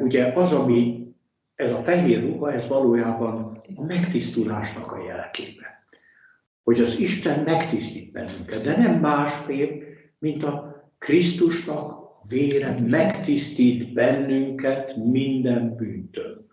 ugye 0.00 0.32
az, 0.34 0.52
ami 0.52 1.06
ez 1.54 1.72
a 1.72 1.82
fehér 1.82 2.20
ruha, 2.20 2.52
ez 2.52 2.68
valójában 2.68 3.60
a 3.76 3.84
megtisztulásnak 3.84 4.92
a 4.92 5.04
jelképe 5.06 5.81
hogy 6.64 6.80
az 6.80 6.98
Isten 6.98 7.42
megtisztít 7.42 8.12
bennünket, 8.12 8.62
de 8.62 8.76
nem 8.76 9.00
másképp, 9.00 9.82
mint 10.18 10.44
a 10.44 10.84
Krisztusnak 10.98 12.02
vére 12.28 12.76
megtisztít 12.86 13.92
bennünket 13.92 14.96
minden 14.96 15.76
bűntől. 15.76 16.46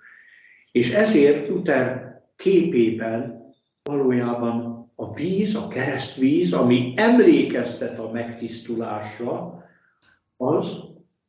És 0.71 0.91
ezért 0.91 1.47
Luther 1.47 2.21
képében 2.35 3.43
valójában 3.83 4.79
a 4.95 5.13
víz, 5.13 5.55
a 5.55 5.67
keresztvíz, 5.67 6.53
ami 6.53 6.93
emlékeztet 6.95 7.99
a 7.99 8.11
megtisztulásra, 8.11 9.63
az 10.37 10.77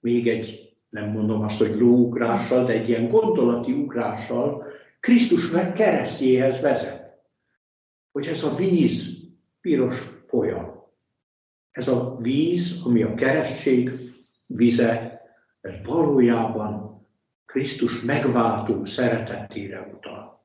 még 0.01 0.29
egy, 0.29 0.73
nem 0.89 1.11
mondom 1.11 1.43
azt, 1.43 1.59
hogy 1.59 1.79
lóugrással, 1.79 2.65
de 2.65 2.73
egy 2.73 2.89
ilyen 2.89 3.09
gondolati 3.09 3.73
ugrással 3.73 4.67
Krisztus 5.01 5.51
meg 5.51 5.73
keresztjéhez 5.73 6.61
vezet 6.61 7.00
hogy 8.12 8.26
ez 8.26 8.43
a 8.43 8.55
víz 8.55 9.17
piros 9.61 9.97
folyam. 10.26 10.88
Ez 11.71 11.88
a 11.88 12.17
víz, 12.21 12.83
ami 12.85 13.02
a 13.02 13.14
keresztség 13.14 13.90
vize, 14.47 15.21
ez 15.61 15.73
valójában 15.85 17.07
Krisztus 17.47 18.02
megváltó 18.02 18.85
szeretetére 18.85 19.81
utal. 19.95 20.43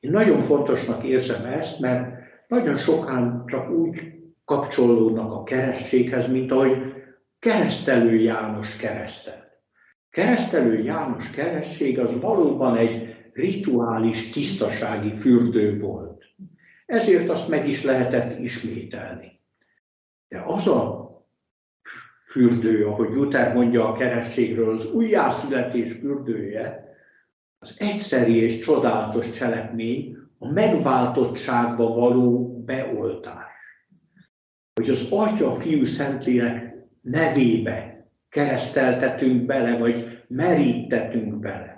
Én 0.00 0.10
nagyon 0.10 0.42
fontosnak 0.42 1.04
érzem 1.04 1.44
ezt, 1.44 1.78
mert 1.78 2.16
nagyon 2.48 2.76
sokan 2.76 3.46
csak 3.46 3.70
úgy 3.70 4.12
kapcsolódnak 4.44 5.32
a 5.32 5.42
keresztséghez, 5.42 6.32
mint 6.32 6.50
ahogy 6.50 6.76
keresztelő 7.38 8.14
János 8.14 8.76
keresztelt. 8.76 9.46
Keresztelő 10.10 10.82
János 10.82 11.30
keresztség 11.30 11.98
az 11.98 12.20
valóban 12.20 12.76
egy 12.76 13.16
rituális 13.32 14.30
tisztasági 14.30 15.18
fürdő 15.18 15.78
volt. 15.78 16.17
Ezért 16.88 17.28
azt 17.28 17.48
meg 17.48 17.68
is 17.68 17.82
lehetett 17.82 18.38
ismételni. 18.38 19.40
De 20.28 20.42
az 20.46 20.66
a 20.66 21.08
fürdő, 22.26 22.86
ahogy 22.86 23.10
Luther 23.10 23.54
mondja 23.54 23.88
a 23.88 23.96
kerességről, 23.96 24.74
az 24.74 24.92
újjászületés 24.92 25.92
fürdője, 25.92 26.96
az 27.58 27.74
egyszeri 27.78 28.36
és 28.36 28.64
csodálatos 28.64 29.30
cselekmény, 29.30 30.16
a 30.38 30.52
megváltottságba 30.52 31.94
való 31.94 32.58
beoltás. 32.64 33.52
Hogy 34.74 34.90
az 34.90 35.06
Atya, 35.10 35.54
Fiú, 35.54 35.84
Szentlélek 35.84 36.74
nevébe 37.00 38.08
kereszteltetünk 38.28 39.46
bele, 39.46 39.78
vagy 39.78 40.24
merítetünk 40.28 41.38
bele. 41.38 41.77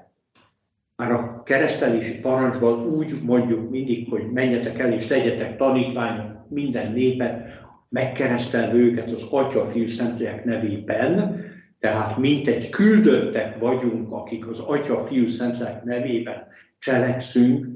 Már 1.00 1.12
a 1.12 1.42
keresztelési 1.44 2.18
parancsban 2.18 2.86
úgy 2.86 3.22
mondjuk 3.22 3.70
mindig, 3.70 4.08
hogy 4.08 4.30
menjetek 4.32 4.78
el 4.78 4.92
és 4.92 5.08
legyetek 5.08 5.56
tanítványok 5.56 6.48
minden 6.48 6.92
népet, 6.92 7.60
megkeresztelve 7.88 8.74
őket 8.74 9.10
az 9.10 9.22
Atya, 9.30 9.70
Fiú, 9.70 9.88
Szentlélek 9.88 10.44
nevében, 10.44 11.44
tehát 11.78 12.16
mint 12.16 12.48
egy 12.48 12.70
küldöttek 12.70 13.58
vagyunk, 13.58 14.12
akik 14.12 14.48
az 14.48 14.58
Atya, 14.58 15.06
Fiú, 15.06 15.26
Szentlélek 15.26 15.84
nevében 15.84 16.46
cselekszünk, 16.78 17.66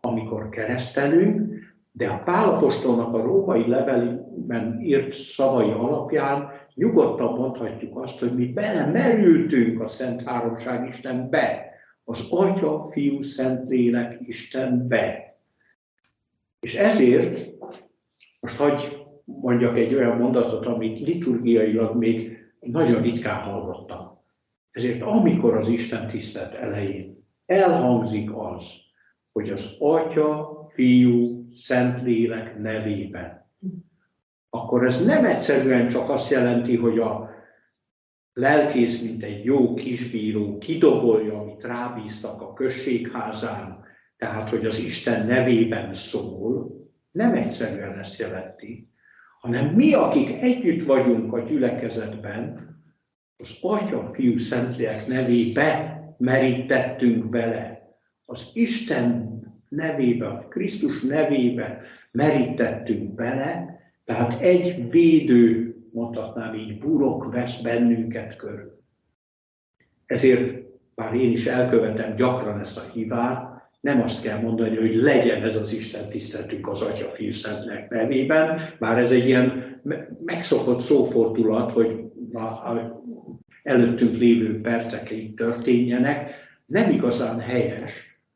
amikor 0.00 0.48
keresztelünk, 0.48 1.52
De 1.92 2.06
a 2.06 2.22
Pálapostolnak 2.24 3.14
a 3.14 3.22
római 3.22 3.68
levelében 3.68 4.80
írt 4.80 5.14
szavai 5.14 5.70
alapján 5.70 6.48
nyugodtan 6.74 7.38
mondhatjuk 7.38 7.98
azt, 7.98 8.18
hogy 8.18 8.34
mi 8.34 8.46
belemerültünk 8.46 9.80
a 9.80 9.88
Szent 9.88 10.22
Háromság 10.24 10.88
Istenbe, 10.88 11.72
az 12.04 12.26
Atya, 12.30 12.88
Fiú, 12.90 13.22
Szentlélek 13.22 14.18
Istenbe. 14.20 15.36
És 16.60 16.74
ezért, 16.74 17.50
most 18.40 18.56
hagyj 18.56 18.84
mondjak 19.24 19.76
egy 19.76 19.94
olyan 19.94 20.16
mondatot, 20.16 20.66
amit 20.66 21.00
liturgiailag 21.00 21.96
még 21.96 22.38
nagyon 22.60 23.02
ritkán 23.02 23.42
hallottam. 23.42 24.22
Ezért 24.70 25.02
amikor 25.02 25.56
az 25.56 25.68
Isten 25.68 26.08
tisztelt 26.08 26.54
elején 26.54 27.26
elhangzik 27.46 28.30
az, 28.36 28.64
hogy 29.32 29.50
az 29.50 29.76
Atya, 29.78 30.62
Fiú, 30.74 31.48
Szentlélek 31.54 32.58
nevében, 32.58 33.50
akkor 34.50 34.86
ez 34.86 35.04
nem 35.04 35.24
egyszerűen 35.24 35.88
csak 35.88 36.10
azt 36.10 36.30
jelenti, 36.30 36.76
hogy 36.76 36.98
a 36.98 37.33
lelkész, 38.34 39.02
mint 39.02 39.22
egy 39.22 39.44
jó 39.44 39.74
kisbíró 39.74 40.58
kidobolja, 40.58 41.40
amit 41.40 41.64
rábíztak 41.64 42.40
a 42.40 42.52
községházán, 42.52 43.84
tehát, 44.16 44.48
hogy 44.48 44.66
az 44.66 44.78
Isten 44.78 45.26
nevében 45.26 45.94
szól, 45.94 46.70
nem 47.10 47.34
egyszerűen 47.34 47.98
ezt 47.98 48.18
jelenti, 48.18 48.88
hanem 49.40 49.66
mi, 49.66 49.92
akik 49.92 50.30
együtt 50.42 50.84
vagyunk 50.84 51.32
a 51.32 51.40
gyülekezetben, 51.40 52.72
az 53.36 53.58
Atya, 53.60 54.10
Fiú, 54.12 54.38
Szentlélek 54.38 55.06
nevébe 55.06 55.98
merítettünk 56.18 57.28
bele. 57.28 57.88
Az 58.24 58.50
Isten 58.52 59.38
nevébe, 59.68 60.26
a 60.26 60.48
Krisztus 60.48 61.02
nevébe 61.02 61.80
merítettünk 62.10 63.14
bele, 63.14 63.80
tehát 64.04 64.40
egy 64.40 64.90
védő, 64.90 65.73
mondhatnám 65.94 66.54
így, 66.54 66.78
burok 66.78 67.32
vesz 67.32 67.60
bennünket 67.60 68.36
körül. 68.36 68.82
Ezért, 70.06 70.62
bár 70.94 71.14
én 71.14 71.30
is 71.30 71.46
elkövetem 71.46 72.16
gyakran 72.16 72.60
ezt 72.60 72.78
a 72.78 72.90
hibát, 72.92 73.52
nem 73.80 74.02
azt 74.02 74.22
kell 74.22 74.40
mondani, 74.40 74.76
hogy 74.76 74.94
legyen 74.94 75.42
ez 75.42 75.56
az 75.56 75.72
Isten 75.72 76.08
tiszteltünk 76.08 76.68
az 76.68 76.82
Atya 76.82 77.08
Fiú 77.08 77.32
Szentnek 77.32 77.90
nevében, 77.90 78.60
már 78.78 78.98
ez 78.98 79.10
egy 79.10 79.26
ilyen 79.26 79.80
megszokott 80.24 80.80
szófordulat, 80.80 81.72
hogy 81.72 82.04
a 82.32 83.02
előttünk 83.62 84.16
lévő 84.16 84.60
percek 84.60 85.10
így 85.10 85.34
történjenek, 85.34 86.30
nem 86.66 86.90
igazán 86.90 87.40
helyes, 87.40 87.92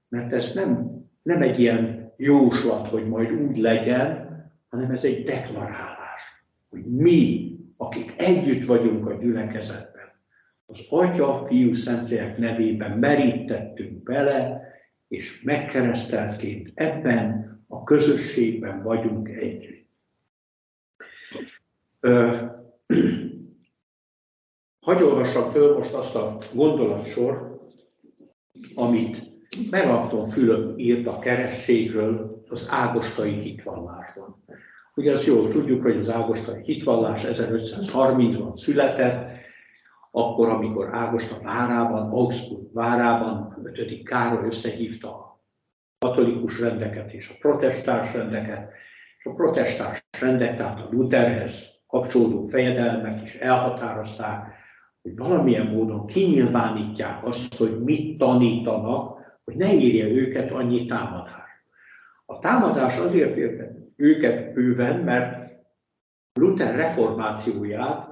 mert 0.09 0.33
ez 0.33 0.55
nem, 0.55 0.91
nem 1.23 1.43
egy 1.43 1.61
ilyen 1.61 2.13
jóslat, 2.17 2.89
hogy 2.89 3.07
majd 3.07 3.33
úgy 3.33 3.57
legyen, 3.57 4.29
hanem 4.69 4.91
ez 4.91 5.05
egy 5.05 5.25
deklarálás, 5.25 6.23
hogy 6.71 6.85
mi, 6.85 7.48
akik 7.81 8.15
együtt 8.17 8.67
vagyunk 8.67 9.07
a 9.07 9.15
gyülekezetben, 9.15 10.21
az 10.67 10.81
Atya, 10.89 11.47
Fiú, 11.47 11.75
Szentlélek 11.75 12.39
nevében 12.39 12.99
merítettünk 12.99 14.03
bele, 14.03 14.63
és 15.09 15.43
megkereszteltként 15.43 16.71
ebben 16.75 17.49
a 17.69 17.85
közösségben 17.85 18.83
vagyunk 18.83 19.29
együtt. 19.29 19.89
Hagy 24.81 25.03
olvassam 25.03 25.51
föl 25.51 25.79
most 25.79 25.93
azt 25.93 26.15
a 26.15 26.39
gondolatsor, 26.55 27.61
amit 28.75 29.29
Melanchthon 29.71 30.29
Fülöp 30.29 30.79
írt 30.79 31.07
a 31.07 31.19
kerességről 31.19 32.43
az 32.49 32.69
ágostai 32.71 33.41
hitvallásban. 33.41 34.45
Ugye 34.99 35.13
azt 35.13 35.25
jól 35.25 35.51
tudjuk, 35.51 35.83
hogy 35.83 35.97
az 35.97 36.11
ágostai 36.11 36.63
hitvallás 36.63 37.23
1530-ban 37.25 38.57
született, 38.57 39.37
akkor, 40.11 40.49
amikor 40.49 40.89
Ágosta 40.93 41.37
várában, 41.43 42.11
Augsburg 42.11 42.73
várában 42.73 43.57
5. 43.63 44.03
Károly 44.03 44.47
összehívta 44.47 45.09
a 45.09 45.41
katolikus 45.99 46.61
rendeket 46.61 47.13
és 47.13 47.29
a 47.29 47.35
protestáns 47.41 48.13
rendeket, 48.13 48.71
és 49.19 49.25
a 49.25 49.35
protestáns 49.35 50.05
rendek, 50.21 50.57
tehát 50.57 50.81
a 50.81 50.89
Lutherhez 50.91 51.67
kapcsolódó 51.87 52.47
fejedelmek 52.47 53.23
is 53.23 53.35
elhatározták, 53.35 54.53
hogy 55.03 55.17
valamilyen 55.17 55.67
módon 55.67 56.07
kinyilvánítják 56.07 57.25
azt, 57.25 57.55
hogy 57.55 57.83
mit 57.83 58.19
tanítanak, 58.19 59.19
hogy 59.45 59.57
ne 59.57 59.75
érje 59.75 60.09
őket 60.09 60.51
annyi 60.51 60.87
támadás. 60.87 61.49
A 62.27 62.39
támadás 62.39 62.97
azért 62.97 63.37
érte 63.37 63.78
őket 63.99 64.53
bőven, 64.55 65.01
mert 65.01 65.51
Luther 66.33 66.75
reformációját 66.75 68.09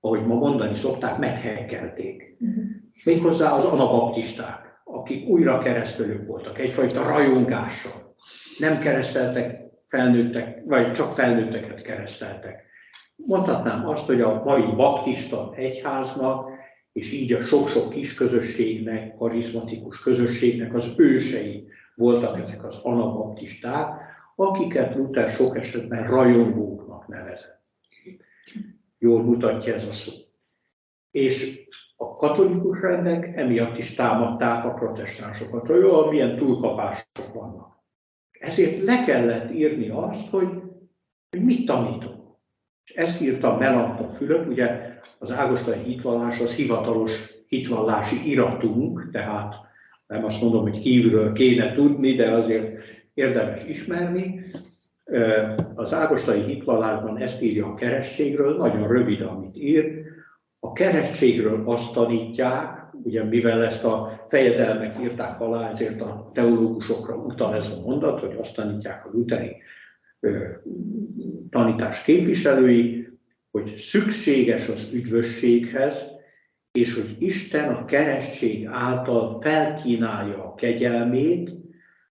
ahogy 0.00 0.26
ma 0.26 0.34
mondani 0.34 0.76
szokták, 0.76 1.18
meghekkelték. 1.18 2.36
Uh-huh. 2.40 2.64
Méghozzá 3.04 3.52
az 3.52 3.64
anabaptisták, 3.64 4.80
akik 4.84 5.28
újra 5.28 5.58
keresztelők 5.58 6.26
voltak, 6.26 6.58
egyfajta 6.58 7.02
rajongással. 7.02 8.14
Nem 8.58 8.78
kereszteltek 8.78 9.60
felnőttek, 9.86 10.62
vagy 10.64 10.92
csak 10.92 11.14
felnőtteket 11.14 11.82
kereszteltek. 11.82 12.66
Mondhatnám 13.16 13.88
azt, 13.88 14.06
hogy 14.06 14.20
a 14.20 14.42
mai 14.44 14.74
baptista 14.76 15.52
egyháznak, 15.56 16.50
és 16.92 17.12
így 17.12 17.32
a 17.32 17.42
sok-sok 17.42 17.90
kis 17.90 18.14
közösségnek, 18.14 19.14
karizmatikus 19.16 20.02
közösségnek 20.02 20.74
az 20.74 20.92
ősei 20.96 21.68
voltak 21.94 22.38
ezek 22.38 22.64
az 22.64 22.78
anabaptisták, 22.82 24.07
akiket 24.40 24.94
Luther 24.94 25.30
sok 25.30 25.56
esetben 25.56 26.06
rajongóknak 26.10 27.06
nevezett 27.08 27.58
jól 28.98 29.22
mutatja 29.22 29.74
ez 29.74 29.88
a 29.88 29.92
szó. 29.92 30.12
És 31.10 31.66
a 31.96 32.16
katolikus 32.16 32.80
rendek 32.80 33.36
emiatt 33.36 33.78
is 33.78 33.94
támadták 33.94 34.64
a 34.64 34.74
protestánsokat, 34.74 35.66
hogy 35.66 35.80
jó, 35.80 36.10
milyen 36.10 36.36
túlkapások 36.36 37.32
vannak. 37.34 37.76
Ezért 38.38 38.84
le 38.84 39.04
kellett 39.04 39.52
írni 39.52 39.88
azt, 39.88 40.30
hogy, 40.30 40.48
hogy 41.30 41.44
mit 41.44 41.66
tanítunk. 41.66 42.16
És 42.84 42.94
ezt 42.94 43.20
írta 43.20 43.56
Melanchthon 43.56 44.10
Fülöp, 44.10 44.48
ugye 44.48 44.96
az 45.18 45.32
ágostai 45.32 45.82
hitvallás 45.82 46.40
az 46.40 46.54
hivatalos 46.54 47.12
hitvallási 47.46 48.30
iratunk, 48.30 49.10
tehát 49.12 49.54
nem 50.06 50.24
azt 50.24 50.40
mondom, 50.42 50.62
hogy 50.62 50.80
kívülről 50.80 51.32
kéne 51.32 51.72
tudni, 51.72 52.14
de 52.14 52.30
azért 52.30 52.80
érdemes 53.18 53.64
ismerni, 53.64 54.44
az 55.74 55.92
ágostai 55.92 56.42
hitvallásban 56.42 57.18
ezt 57.18 57.42
írja 57.42 57.66
a 57.66 57.74
kerességről, 57.74 58.56
nagyon 58.56 58.88
rövid, 58.88 59.20
amit 59.20 59.56
ír. 59.56 60.02
A 60.60 60.72
kerességről 60.72 61.62
azt 61.66 61.92
tanítják, 61.92 62.86
ugye 63.02 63.24
mivel 63.24 63.64
ezt 63.64 63.84
a 63.84 64.24
fejedelmek 64.28 64.96
írták 65.02 65.40
alá, 65.40 65.70
ezért 65.70 66.00
a 66.00 66.30
teológusokra 66.34 67.16
utal 67.16 67.54
ez 67.54 67.68
a 67.68 67.80
mondat, 67.80 68.20
hogy 68.20 68.36
azt 68.40 68.54
tanítják 68.54 69.06
a 69.06 69.10
luteri 69.12 69.56
tanítás 71.50 72.02
képviselői, 72.02 73.08
hogy 73.50 73.74
szükséges 73.76 74.68
az 74.68 74.90
üdvösséghez, 74.92 76.06
és 76.72 76.94
hogy 76.94 77.16
Isten 77.18 77.74
a 77.74 77.84
keresztség 77.84 78.66
által 78.66 79.40
felkínálja 79.40 80.44
a 80.44 80.54
kegyelmét, 80.54 81.57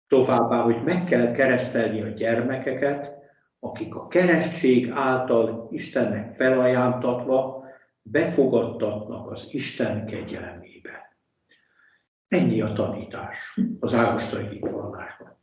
Továbbá, 0.07 0.61
hogy 0.61 0.83
meg 0.83 1.03
kell 1.03 1.31
keresztelni 1.31 2.01
a 2.01 2.07
gyermekeket, 2.07 3.13
akik 3.59 3.95
a 3.95 4.07
keresztség 4.07 4.91
által 4.93 5.67
Istennek 5.71 6.35
felajántatva 6.35 7.63
befogadtatnak 8.01 9.31
az 9.31 9.47
Isten 9.51 10.05
kegyelmébe. 10.05 11.17
Ennyi 12.27 12.61
a 12.61 12.73
tanítás 12.73 13.59
az 13.79 13.93
ágostai 13.93 14.47
hitvallásban. 14.47 15.37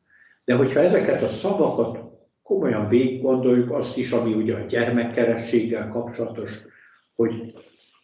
De 0.44 0.55
hogyha 0.55 0.81
ezeket 0.81 1.22
a 1.22 1.27
szavakat 1.27 1.98
komolyan 2.42 2.88
végig 2.88 3.22
gondoljuk, 3.22 3.70
azt 3.70 3.96
is, 3.96 4.11
ami 4.11 4.35
ugye 4.35 4.55
a 4.55 4.66
gyermekkerességgel 4.66 5.88
kapcsolatos, 5.88 6.51
hogy 7.14 7.55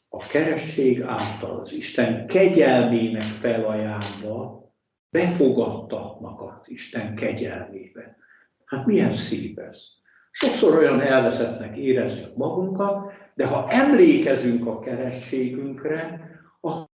a 0.09 0.27
keresség 0.27 1.03
által 1.03 1.61
az 1.61 1.73
Isten 1.73 2.27
kegyelmének 2.27 3.23
felajánlva 3.23 4.68
befogadtatnak 5.11 6.41
az 6.41 6.71
Isten 6.71 7.15
kegyelmébe. 7.15 8.17
Hát 8.65 8.87
milyen 8.87 9.13
szép 9.13 9.59
ez. 9.59 9.83
Sokszor 10.31 10.79
olyan 10.79 11.01
elveszettnek 11.01 11.77
érezzük 11.77 12.37
magunkat, 12.37 13.13
de 13.35 13.47
ha 13.47 13.71
emlékezünk 13.71 14.67
a 14.67 14.79
kerességünkre, 14.79 16.31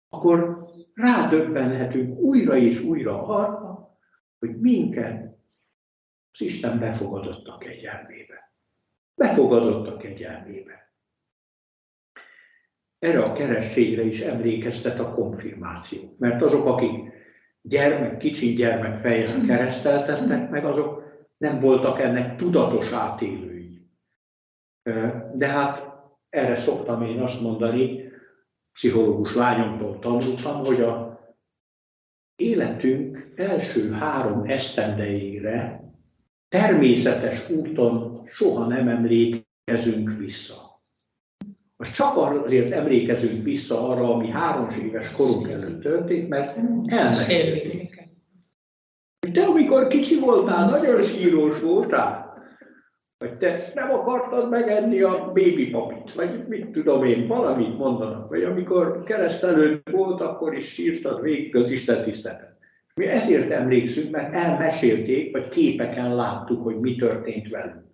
akkor 0.10 0.68
rádöbbenhetünk 0.94 2.20
újra 2.20 2.56
és 2.56 2.80
újra 2.80 3.28
arra, 3.28 3.98
hogy 4.40 4.60
minket 4.60 5.38
az 6.32 6.42
Isten 6.42 6.80
befogadott 6.80 7.48
a 7.48 7.58
kegyelmébe. 7.58 8.54
Befogadott 9.16 9.88
a 9.88 9.98
kegyelmébe. 9.98 10.94
Erre 13.00 13.24
a 13.24 13.34
kerességre 13.34 14.04
is 14.04 14.20
emlékeztet 14.20 15.00
a 15.00 15.14
konfirmáció. 15.14 16.16
Mert 16.20 16.42
azok, 16.42 16.66
akik 16.66 17.12
gyermek, 17.64 18.18
kicsi 18.18 18.54
gyermek 18.54 19.02
fejjel 19.02 19.46
kereszteltetnek 19.46 20.50
meg, 20.50 20.66
azok 20.66 21.04
nem 21.38 21.60
voltak 21.60 22.00
ennek 22.00 22.36
tudatos 22.36 22.92
átélői. 22.92 23.88
De 25.34 25.48
hát 25.48 25.94
erre 26.30 26.56
szoktam 26.56 27.02
én 27.02 27.20
azt 27.20 27.42
mondani, 27.42 28.12
pszichológus 28.72 29.36
lányomtól 29.36 30.00
tanultam, 30.00 30.66
hogy 30.66 30.82
a 30.82 31.20
életünk 32.36 33.32
első 33.36 33.92
három 33.92 34.42
esztendeire 34.46 35.84
természetes 36.50 37.50
úton 37.50 38.26
soha 38.26 38.68
nem 38.68 38.88
emlékezünk 38.88 40.18
vissza. 40.18 40.73
Most 41.84 41.96
csak 41.96 42.18
azért 42.18 42.72
emlékezünk 42.72 43.44
vissza 43.44 43.90
arra, 43.90 44.14
ami 44.14 44.30
három 44.30 44.68
éves 44.86 45.12
korunk 45.12 45.50
előtt 45.50 45.82
történt, 45.82 46.30
mert 46.30 46.58
elmesélték. 46.86 48.10
Te, 49.34 49.44
amikor 49.44 49.88
kicsi 49.88 50.20
voltál, 50.20 50.70
nagyon 50.70 51.02
sírós 51.02 51.62
voltál, 51.62 52.38
vagy 53.18 53.38
te 53.38 53.60
nem 53.74 53.92
akartad 53.92 54.50
megenni 54.50 55.02
a 55.02 55.26
baby 55.26 55.70
papit, 55.70 56.14
vagy 56.14 56.48
mit 56.48 56.72
tudom 56.72 57.04
én, 57.04 57.28
valamit 57.28 57.78
mondanak, 57.78 58.30
vagy 58.30 58.44
amikor 58.44 59.04
keresztelőd 59.04 59.92
volt, 59.92 60.22
akkor 60.22 60.54
is 60.58 60.68
sírtad 60.68 61.22
végig 61.22 61.56
az 61.56 61.72
Isten 61.72 62.04
tiszteletet. 62.04 62.58
Mi 62.96 63.06
ezért 63.06 63.52
emlékszünk, 63.52 64.12
mert 64.12 64.34
elmesélték, 64.34 65.32
vagy 65.32 65.50
képeken 65.50 66.16
láttuk, 66.16 66.64
hogy 66.64 66.80
mi 66.80 66.96
történt 66.96 67.50
velünk. 67.50 67.93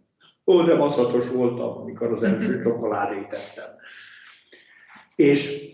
Ó, 0.49 0.63
de 0.63 0.75
maszatos 0.75 1.29
voltam, 1.29 1.77
amikor 1.77 2.13
az 2.13 2.23
első 2.23 2.61
csokoládét 2.61 3.33
ettem. 3.33 3.75
És 5.15 5.67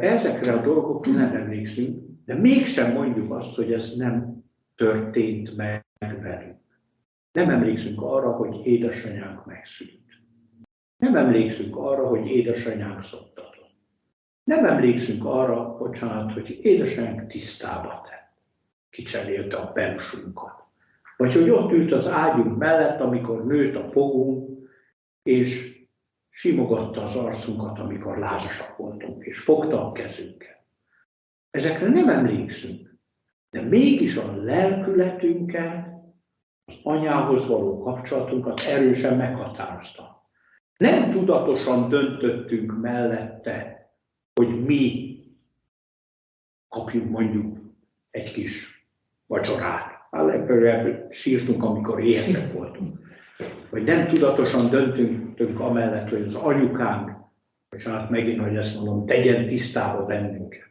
ezekre 0.00 0.52
a 0.52 0.62
dolgokra 0.62 1.12
nem 1.12 1.34
emlékszünk, 1.34 2.02
de 2.24 2.34
mégsem 2.34 2.92
mondjuk 2.92 3.32
azt, 3.32 3.54
hogy 3.54 3.72
ez 3.72 3.96
nem 3.96 4.44
történt 4.76 5.56
meg 5.56 5.84
velünk. 5.98 6.58
Nem 7.32 7.50
emlékszünk 7.50 8.02
arra, 8.02 8.32
hogy 8.32 8.66
édesanyánk 8.66 9.46
megszűnt. 9.46 10.22
Nem 10.96 11.16
emlékszünk 11.16 11.76
arra, 11.76 12.06
hogy 12.06 12.26
édesanyánk 12.26 13.04
szoktatott. 13.04 13.74
Nem 14.44 14.64
emlékszünk 14.64 15.24
arra, 15.24 15.76
bocsánat, 15.76 16.32
hogy 16.32 16.58
édesanyánk 16.62 17.26
tisztába 17.26 18.06
tett. 18.10 18.32
Kicserélte 18.90 19.56
a 19.56 19.66
pensunkat. 19.66 20.63
Vagy 21.16 21.34
hogy 21.34 21.50
ott 21.50 21.72
ült 21.72 21.92
az 21.92 22.06
ágyunk 22.06 22.56
mellett, 22.56 23.00
amikor 23.00 23.46
nőtt 23.46 23.74
a 23.74 23.90
fogunk, 23.90 24.68
és 25.22 25.74
simogatta 26.30 27.04
az 27.04 27.14
arcunkat, 27.16 27.78
amikor 27.78 28.18
lázasak 28.18 28.76
voltunk, 28.76 29.24
és 29.24 29.40
fogta 29.40 29.86
a 29.86 29.92
kezünket. 29.92 30.64
Ezekre 31.50 31.88
nem 31.88 32.08
emlékszünk, 32.08 32.94
de 33.50 33.62
mégis 33.62 34.16
a 34.16 34.36
lelkületünket 34.36 35.88
az 36.64 36.78
anyához 36.82 37.46
való 37.48 37.82
kapcsolatunkat 37.82 38.60
erősen 38.60 39.16
meghatározta. 39.16 40.28
Nem 40.76 41.10
tudatosan 41.10 41.88
döntöttünk 41.88 42.80
mellette, 42.80 43.88
hogy 44.34 44.64
mi 44.64 45.14
kapjunk 46.68 47.10
mondjuk 47.10 47.58
egy 48.10 48.32
kis 48.32 48.86
vacsorát. 49.26 49.93
Legfeljebb 50.22 51.12
sírtunk, 51.12 51.62
amikor 51.62 52.04
éhesek 52.04 52.52
voltunk. 52.52 52.98
Vagy 53.70 53.84
nem 53.84 54.06
tudatosan 54.06 54.70
döntünk 54.70 55.60
amellett, 55.60 56.08
hogy 56.08 56.22
az 56.22 56.34
anyukánk, 56.34 57.10
és 57.76 57.86
hát 57.86 58.10
megint, 58.10 58.40
hogy 58.40 58.56
ezt 58.56 58.76
mondom, 58.76 59.06
tegyen 59.06 59.46
tisztába 59.46 60.04
bennünket. 60.04 60.70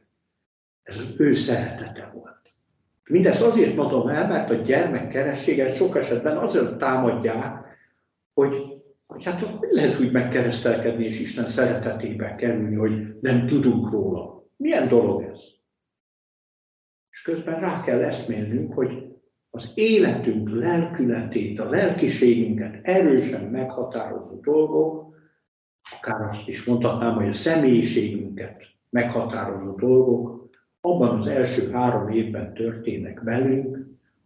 Ez 0.83 0.97
az 0.97 1.13
ő 1.17 1.33
szeretete 1.33 2.11
volt. 2.13 2.53
Mindezt 3.09 3.41
azért 3.41 3.75
mondom 3.75 4.07
el, 4.07 4.27
mert 4.27 4.49
a 4.49 4.53
gyermekkerességet 4.53 5.75
sok 5.75 5.97
esetben 5.97 6.37
azért 6.37 6.77
támadják, 6.77 7.77
hogy, 8.33 8.55
hogy 9.05 9.23
hát 9.23 9.41
hogy 9.41 9.67
lehet 9.71 9.99
úgy 9.99 10.11
megkeresztelkedni 10.11 11.05
és 11.05 11.19
Isten 11.19 11.47
szeretetébe 11.47 12.35
kerülni, 12.35 12.75
hogy 12.75 13.19
nem 13.21 13.45
tudunk 13.45 13.91
róla. 13.91 14.43
Milyen 14.57 14.87
dolog 14.87 15.21
ez? 15.21 15.39
És 17.11 17.21
közben 17.21 17.59
rá 17.59 17.81
kell 17.81 18.03
eszmélnünk, 18.03 18.73
hogy 18.73 19.12
az 19.55 19.71
életünk 19.73 20.49
lelkületét, 20.49 21.59
a 21.59 21.69
lelkiségünket 21.69 22.79
erősen 22.81 23.43
meghatározó 23.43 24.39
dolgok, 24.39 25.15
akár 25.97 26.29
azt 26.29 26.47
is 26.47 26.63
mondhatnám, 26.63 27.15
hogy 27.15 27.27
a 27.27 27.33
személyiségünket 27.33 28.63
meghatározó 28.89 29.75
dolgok, 29.75 30.49
abban 30.81 31.17
az 31.17 31.27
első 31.27 31.71
három 31.71 32.09
évben 32.09 32.53
történnek 32.53 33.21
velünk, 33.21 33.77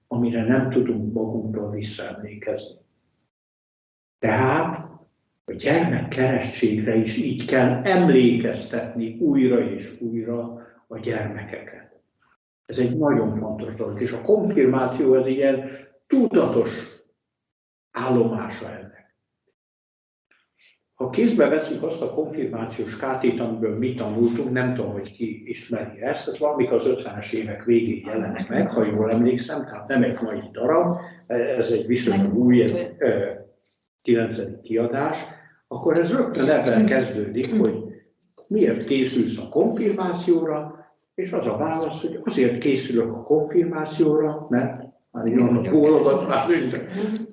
amire 0.07 0.43
nem 0.43 0.69
tudunk 0.69 1.13
magunkról 1.13 1.69
visszaemlékezni. 1.71 2.79
Tehát 4.19 4.89
a 5.45 5.53
gyermek 5.53 6.07
keresztségre 6.07 6.95
is 6.95 7.17
így 7.17 7.45
kell 7.45 7.81
emlékeztetni 7.83 9.17
újra 9.19 9.59
és 9.71 10.01
újra 10.01 10.67
a 10.87 10.99
gyermekeket. 10.99 11.96
Ez 12.67 12.77
egy 12.77 12.97
nagyon 12.97 13.37
fontos 13.39 13.75
dolog, 13.75 14.01
és 14.01 14.11
a 14.11 14.21
konfirmáció 14.21 15.13
az 15.13 15.27
ilyen 15.27 15.69
tudatos 16.07 16.71
állomása 17.91 18.71
ennek. 18.71 19.15
Ha 20.93 21.09
kézbe 21.09 21.49
veszünk 21.49 21.83
azt 21.83 22.01
a 22.01 22.13
konfirmációs 22.13 22.97
kátét, 22.97 23.39
amiből 23.39 23.77
mi 23.77 23.93
tanultunk, 23.93 24.51
nem 24.51 24.73
tudom, 24.73 24.91
hogy 24.91 25.11
ki 25.11 25.49
ismeri 25.49 26.01
ezt, 26.01 26.27
ez 26.27 26.37
valamikor 26.37 26.77
az 26.77 26.85
50-es 26.87 27.33
évek 27.33 27.63
végén 27.63 28.03
jelenik 28.05 28.47
meg, 28.47 28.71
ha 28.71 28.85
jól 28.85 29.11
emlékszem, 29.11 29.65
tehát 29.65 29.87
nem 29.87 30.03
egy 30.03 30.21
mai 30.21 30.39
darab, 30.51 30.97
ez 31.27 31.71
egy 31.71 31.85
viszonylag 31.85 32.37
új, 32.37 32.61
egy 32.61 32.95
9. 34.01 34.61
kiadás, 34.61 35.17
akkor 35.67 35.99
ez 35.99 36.11
rögtön 36.11 36.49
ebben 36.49 36.85
kezdődik, 36.85 37.59
hogy 37.59 37.83
miért 38.47 38.85
készülsz 38.85 39.37
a 39.37 39.49
konfirmációra, 39.49 40.76
és 41.17 41.31
az 41.31 41.47
a 41.47 41.57
válasz, 41.57 42.01
hogy 42.01 42.19
azért 42.23 42.57
készülök 42.57 43.13
a 43.13 43.23
konfirmációra, 43.23 44.47
mert 44.49 44.83
már 45.11 45.27
a 45.37 45.69
kólogat, 45.69 46.27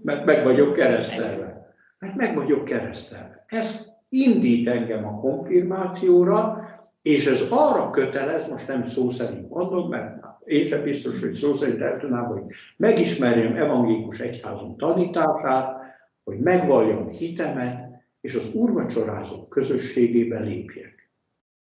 mert 0.03 0.25
meg 0.25 0.45
vagyok 0.45 0.75
keresztelve. 0.75 1.75
Mert 1.99 2.15
meg 2.15 2.35
vagyok 2.35 2.65
keresztelve. 2.65 3.45
Ez 3.47 3.87
indít 4.09 4.69
engem 4.69 5.07
a 5.07 5.21
konfirmációra, 5.21 6.69
és 7.03 7.27
ez 7.27 7.41
arra 7.51 7.91
kötelez, 7.91 8.49
most 8.49 8.69
nem 8.69 8.87
szó 8.87 9.11
szerint 9.11 9.51
mondom, 9.51 9.89
mert 9.89 10.25
én 10.45 10.67
sem 10.67 10.83
biztos, 10.83 11.21
hogy 11.21 11.33
szó 11.33 11.55
szerint 11.55 11.81
el 11.81 11.99
tudnám, 11.99 12.25
hogy 12.25 12.43
megismerjem 12.77 13.57
evangélikus 13.57 14.19
egyházunk 14.19 14.79
tanítását, 14.79 15.77
hogy 16.25 16.39
megvalljam 16.39 17.09
hitemet, 17.09 17.79
és 18.21 18.35
az 18.35 18.55
úrvacsorázók 18.55 19.49
közösségébe 19.49 20.41
lépjek. 20.41 20.94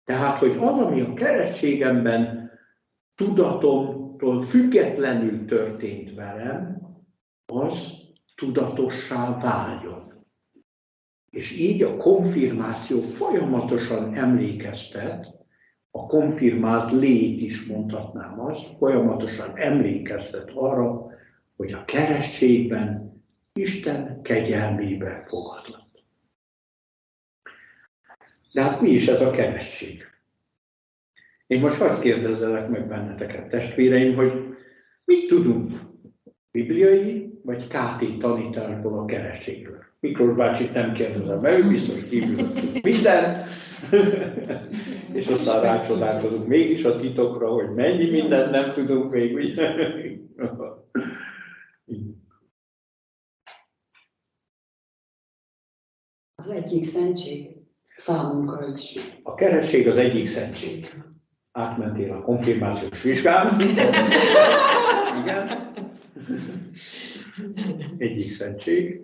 Tehát, 0.05 0.39
hogy 0.39 0.57
az, 0.61 0.79
ami 0.79 1.01
a 1.01 1.15
keresztségemben 1.15 2.51
tudatomtól 3.15 4.43
függetlenül 4.43 5.45
történt 5.45 6.15
velem, 6.15 6.79
az 7.47 7.93
tudatossá 8.35 9.39
váljon. 9.39 10.25
És 11.31 11.59
így 11.59 11.83
a 11.83 11.97
konfirmáció 11.97 13.01
folyamatosan 13.03 14.15
emlékeztet, 14.15 15.27
a 15.91 16.07
konfirmált 16.07 16.93
lét 16.93 17.41
is 17.41 17.67
mondhatnám 17.67 18.41
azt, 18.41 18.77
folyamatosan 18.77 19.57
emlékeztet 19.57 20.51
arra, 20.55 21.11
hogy 21.57 21.73
a 21.73 21.85
kerességben 21.85 23.13
Isten 23.53 24.23
kegyelmébe 24.23 25.25
fogadlott. 25.27 25.90
De 28.53 28.63
hát 28.63 28.81
mi 28.81 28.91
is 28.91 29.07
ez 29.07 29.21
a 29.21 29.31
keresség? 29.31 30.05
Én 31.47 31.61
most 31.61 31.77
hagyd 31.77 32.01
kérdezzelek 32.01 32.69
meg 32.69 32.89
benneteket, 32.89 33.49
testvéreim, 33.49 34.15
hogy 34.15 34.33
mit 35.05 35.27
tudunk 35.27 35.73
bibliai 36.51 37.41
vagy 37.43 37.67
KT 37.67 38.19
tanításból 38.19 38.99
a 38.99 39.05
kerességről? 39.05 39.85
Miklós 40.01 40.37
bácsit 40.37 40.73
nem 40.73 40.93
kérdezem, 40.93 41.41
mert 41.41 41.59
ő 41.59 41.69
biztos 41.69 42.05
kívül 42.05 42.53
minden. 42.83 43.43
és 45.13 45.27
aztán 45.27 45.63
rácsodálkozunk 45.63 46.47
mégis 46.47 46.85
a 46.85 46.97
titokra, 46.97 47.49
hogy 47.49 47.75
mennyi 47.75 48.11
mindent 48.11 48.51
nem 48.51 48.73
tudunk 48.73 49.11
még. 49.11 49.35
Ugye? 49.35 49.75
Az 56.35 56.49
egyik 56.49 56.85
szentség 56.85 57.60
számunkra 58.01 58.77
is. 58.77 58.99
A 59.23 59.35
keresség 59.35 59.89
az 59.89 59.97
egyik 59.97 60.27
szentség. 60.27 60.95
Átmentél 61.53 62.13
a 62.13 62.23
konfirmációs 62.23 63.03
vizsgán. 63.03 63.61
Igen. 65.23 65.69
Egyik 67.99 68.33
szentség. 68.33 69.01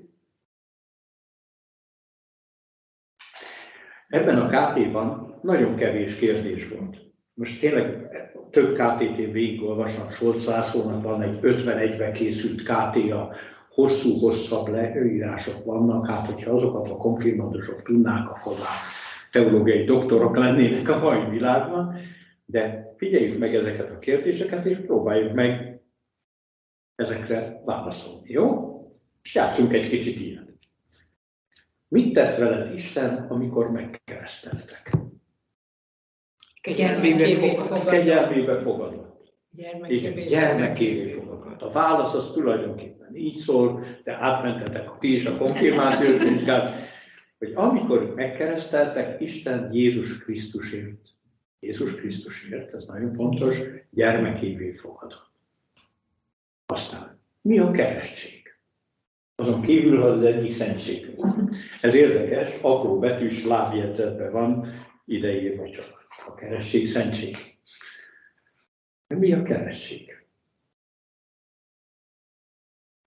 Ebben 4.09 4.39
a 4.39 4.49
KT-ban 4.49 5.39
nagyon 5.43 5.77
kevés 5.77 6.15
kérdés 6.15 6.69
volt. 6.69 6.97
Most 7.35 7.61
tényleg 7.61 8.07
több 8.51 8.77
KT-t 8.77 9.19
én 9.19 9.33
végigolvasom, 9.33 10.11
Solc 10.11 10.47
Lászlónak 10.47 11.03
van 11.03 11.23
egy 11.23 11.39
51-be 11.43 12.13
készült 12.13 12.63
KT-ja, 12.63 13.35
hosszú-hosszabb 13.77 14.69
leírások 14.69 15.65
vannak, 15.65 16.07
hát 16.07 16.27
hogyha 16.27 16.51
azokat 16.51 16.91
a 16.91 16.97
konfirmandusok 16.97 17.83
tudnák, 17.83 18.31
akkor 18.31 18.53
már 18.59 18.79
teológiai 19.31 19.85
doktorok 19.85 20.37
lennének 20.37 20.89
a 20.89 20.99
mai 20.99 21.31
világban, 21.31 21.97
de 22.45 22.95
figyeljük 22.97 23.39
meg 23.39 23.55
ezeket 23.55 23.91
a 23.91 23.99
kérdéseket, 23.99 24.65
és 24.65 24.77
próbáljuk 24.77 25.33
meg 25.33 25.81
ezekre 26.95 27.63
válaszolni, 27.65 28.31
jó? 28.31 28.75
És 29.23 29.35
játszunk 29.35 29.73
egy 29.73 29.89
kicsit 29.89 30.21
ilyen. 30.21 30.59
Mit 31.89 32.13
tett 32.13 32.37
veled 32.37 32.75
Isten, 32.75 33.27
amikor 33.29 33.71
megkereszteltek? 33.71 34.97
Kegyelmébe 36.61 37.35
fogadott. 37.35 37.89
Kegyelmébe 37.89 38.61
fogadott. 38.61 39.06
Gyermekévé 40.29 41.11
fogadott. 41.11 41.63
A 41.63 41.71
válasz 41.71 42.15
az 42.15 42.31
tulajdonképpen 42.33 43.17
így 43.17 43.37
szól, 43.37 43.85
de 44.05 44.17
átmentetek 44.23 44.99
ti 44.99 45.15
is 45.15 45.27
a 45.27 45.37
konfirmációs 45.37 46.23
vizsgát, 46.23 46.95
hogy 47.39 47.53
amikor 47.55 48.15
megkereszteltek, 48.15 49.21
Isten 49.21 49.73
Jézus 49.73 50.19
Krisztusért, 50.19 51.09
Jézus 51.61 51.95
Krisztusért, 51.95 52.75
ez 52.75 52.85
nagyon 52.85 53.13
fontos, 53.13 53.61
gyermekévé 53.91 54.73
fogadott. 54.73 55.31
Aztán, 56.67 57.21
mi 57.43 57.59
a 57.59 57.71
keresztség? 57.71 58.55
Azon 59.35 59.63
kívül, 59.63 60.03
az 60.03 60.25
egyik 60.25 60.53
szentség. 60.53 61.17
Ez 61.81 61.95
érdekes, 61.95 62.55
apró 62.61 62.99
betűs 62.99 63.45
lábjegyzetben 63.45 64.33
van 64.33 64.67
ideírva 65.05 65.71
csak 65.71 66.09
a 66.27 66.35
keresség 66.35 66.89
szentség. 66.89 67.56
Mi 69.09 69.33
a 69.33 69.43
keresség? 69.43 70.17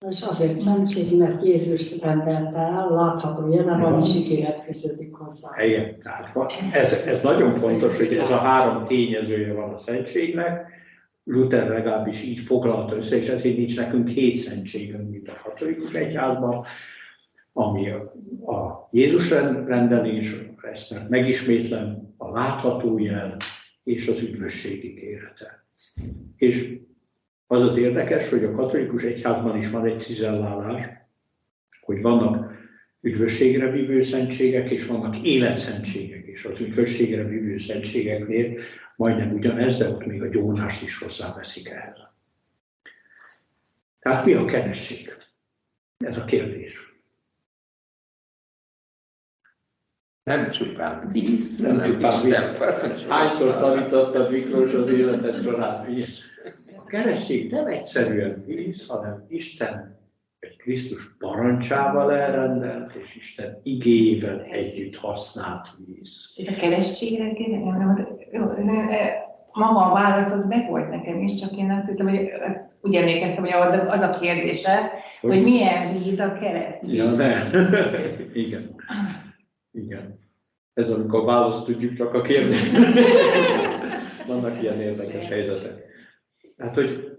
És 0.10 0.22
azért 0.22 0.58
szentség, 0.58 1.18
mert 1.18 1.44
Jézus 1.44 2.02
rendelte 2.02 2.58
el, 2.58 2.90
látható 2.90 3.52
jelen 3.52 3.80
van, 3.80 4.02
és 4.04 4.16
ígéret 4.16 4.62
fűződik 4.62 5.14
hozzá. 5.14 5.56
Helyen, 5.56 6.00
tehát 6.00 6.52
ez, 6.74 6.94
ez 6.94 7.22
nagyon 7.22 7.56
fontos, 7.56 7.98
hogy 7.98 8.14
ez 8.14 8.32
a 8.32 8.38
három 8.38 8.88
tényezője 8.88 9.54
van 9.54 9.74
a 9.74 9.78
szentségnek, 9.78 10.78
Luther 11.24 11.68
legalábbis 11.68 12.24
így 12.24 12.40
foglalta 12.40 12.96
össze, 12.96 13.18
és 13.18 13.28
ezért 13.28 13.58
nincs 13.58 13.76
nekünk 13.76 14.08
hét 14.08 14.40
szentségünk, 14.40 15.10
mint 15.10 15.28
a 15.28 15.42
katolikus 15.44 15.94
egyházban, 15.94 16.66
ami 17.54 17.90
a, 17.90 18.14
a 18.52 18.90
Jézus 18.92 19.30
rendelés, 19.30 20.36
ezt 20.62 21.10
megismétlem, 21.10 22.14
a 22.18 22.32
látható 22.32 22.98
jel 23.00 23.38
és 23.84 24.08
az 24.08 24.22
üdvösség 24.22 24.84
ígérete. 24.84 25.59
És 26.36 26.78
az 27.48 27.64
az 27.64 27.78
érdekes, 27.78 28.30
hogy 28.30 28.44
a 28.44 28.52
katolikus 28.52 29.04
egyházban 29.04 29.58
is 29.58 29.70
van 29.70 29.86
egy 29.86 30.00
cizellálás, 30.00 30.86
hogy 31.82 32.02
vannak 32.02 32.52
üdvösségre 33.02 33.72
vívő 33.72 34.02
szentségek, 34.02 34.70
és 34.70 34.86
vannak 34.86 35.22
életszentségek, 35.22 36.26
és 36.26 36.46
az 36.46 36.62
üdvösségre 36.62 37.24
vívő 37.24 37.58
szentségeknél 37.58 38.60
majdnem 38.96 39.34
ugyanez, 39.34 39.78
de 39.78 39.90
ott 39.90 40.06
még 40.06 40.22
a 40.22 40.28
gyónást 40.28 40.84
is 40.84 40.98
hozzáveszik 40.98 41.70
ehhez. 41.70 41.98
Tehát 44.00 44.26
mi 44.26 44.34
a 44.34 44.46
keresség? 44.46 45.14
Ez 45.98 46.18
a 46.18 46.26
kérdés. 46.26 46.89
Nem 50.30 50.50
csupán 50.50 51.10
víz, 51.12 51.60
nem, 51.60 51.92
csupán 51.92 52.22
víz. 52.24 53.06
Hányszor 53.08 53.58
tanítottad 53.58 54.32
Miklós 54.32 54.74
az 54.74 54.90
életed 54.90 55.42
során 55.44 55.86
víz? 55.86 56.22
A 56.78 56.84
keresség 56.86 57.52
nem 57.52 57.68
egyszerűen 57.68 58.44
víz, 58.48 58.88
hanem 58.88 59.26
Isten 59.28 59.98
egy 60.40 60.56
Krisztus 60.58 61.16
parancsával 61.20 62.14
elrendelt, 62.14 62.94
és 62.94 63.16
Isten 63.16 63.60
igével 63.64 64.42
együtt 64.52 64.96
használt 64.96 65.68
víz. 65.86 66.34
Itt 66.36 66.48
a 66.48 66.56
keresztségre 66.56 67.32
maga 69.52 69.86
a 69.86 69.94
válasz 69.94 70.32
az 70.32 70.46
meg 70.46 70.70
volt 70.70 70.90
nekem 70.90 71.22
is, 71.22 71.40
csak 71.40 71.58
én 71.58 71.72
azt 71.72 71.88
hittem, 71.88 72.08
hogy 72.08 72.30
úgy 72.82 72.96
emlékeztem, 72.96 73.44
hogy 73.44 73.54
az 73.88 74.02
a 74.02 74.18
kérdése, 74.20 74.92
hogy, 75.22 75.30
hogy 75.30 75.44
milyen 75.44 75.98
víz 75.98 76.20
a 76.20 76.38
kereszt. 76.42 76.84
Ja, 76.88 77.12
ne. 77.12 77.42
Igen. 78.44 78.76
Igen. 79.72 80.20
Ez 80.74 80.90
amikor 80.90 81.26
választ 81.26 81.66
tudjuk 81.66 81.94
csak 81.94 82.14
a 82.14 82.22
kérdést. 82.22 82.72
Vannak 84.28 84.62
ilyen 84.62 84.82
érdekes 84.82 85.28
helyzetek. 85.28 85.88
Hát, 86.58 86.76
hogy 86.76 87.10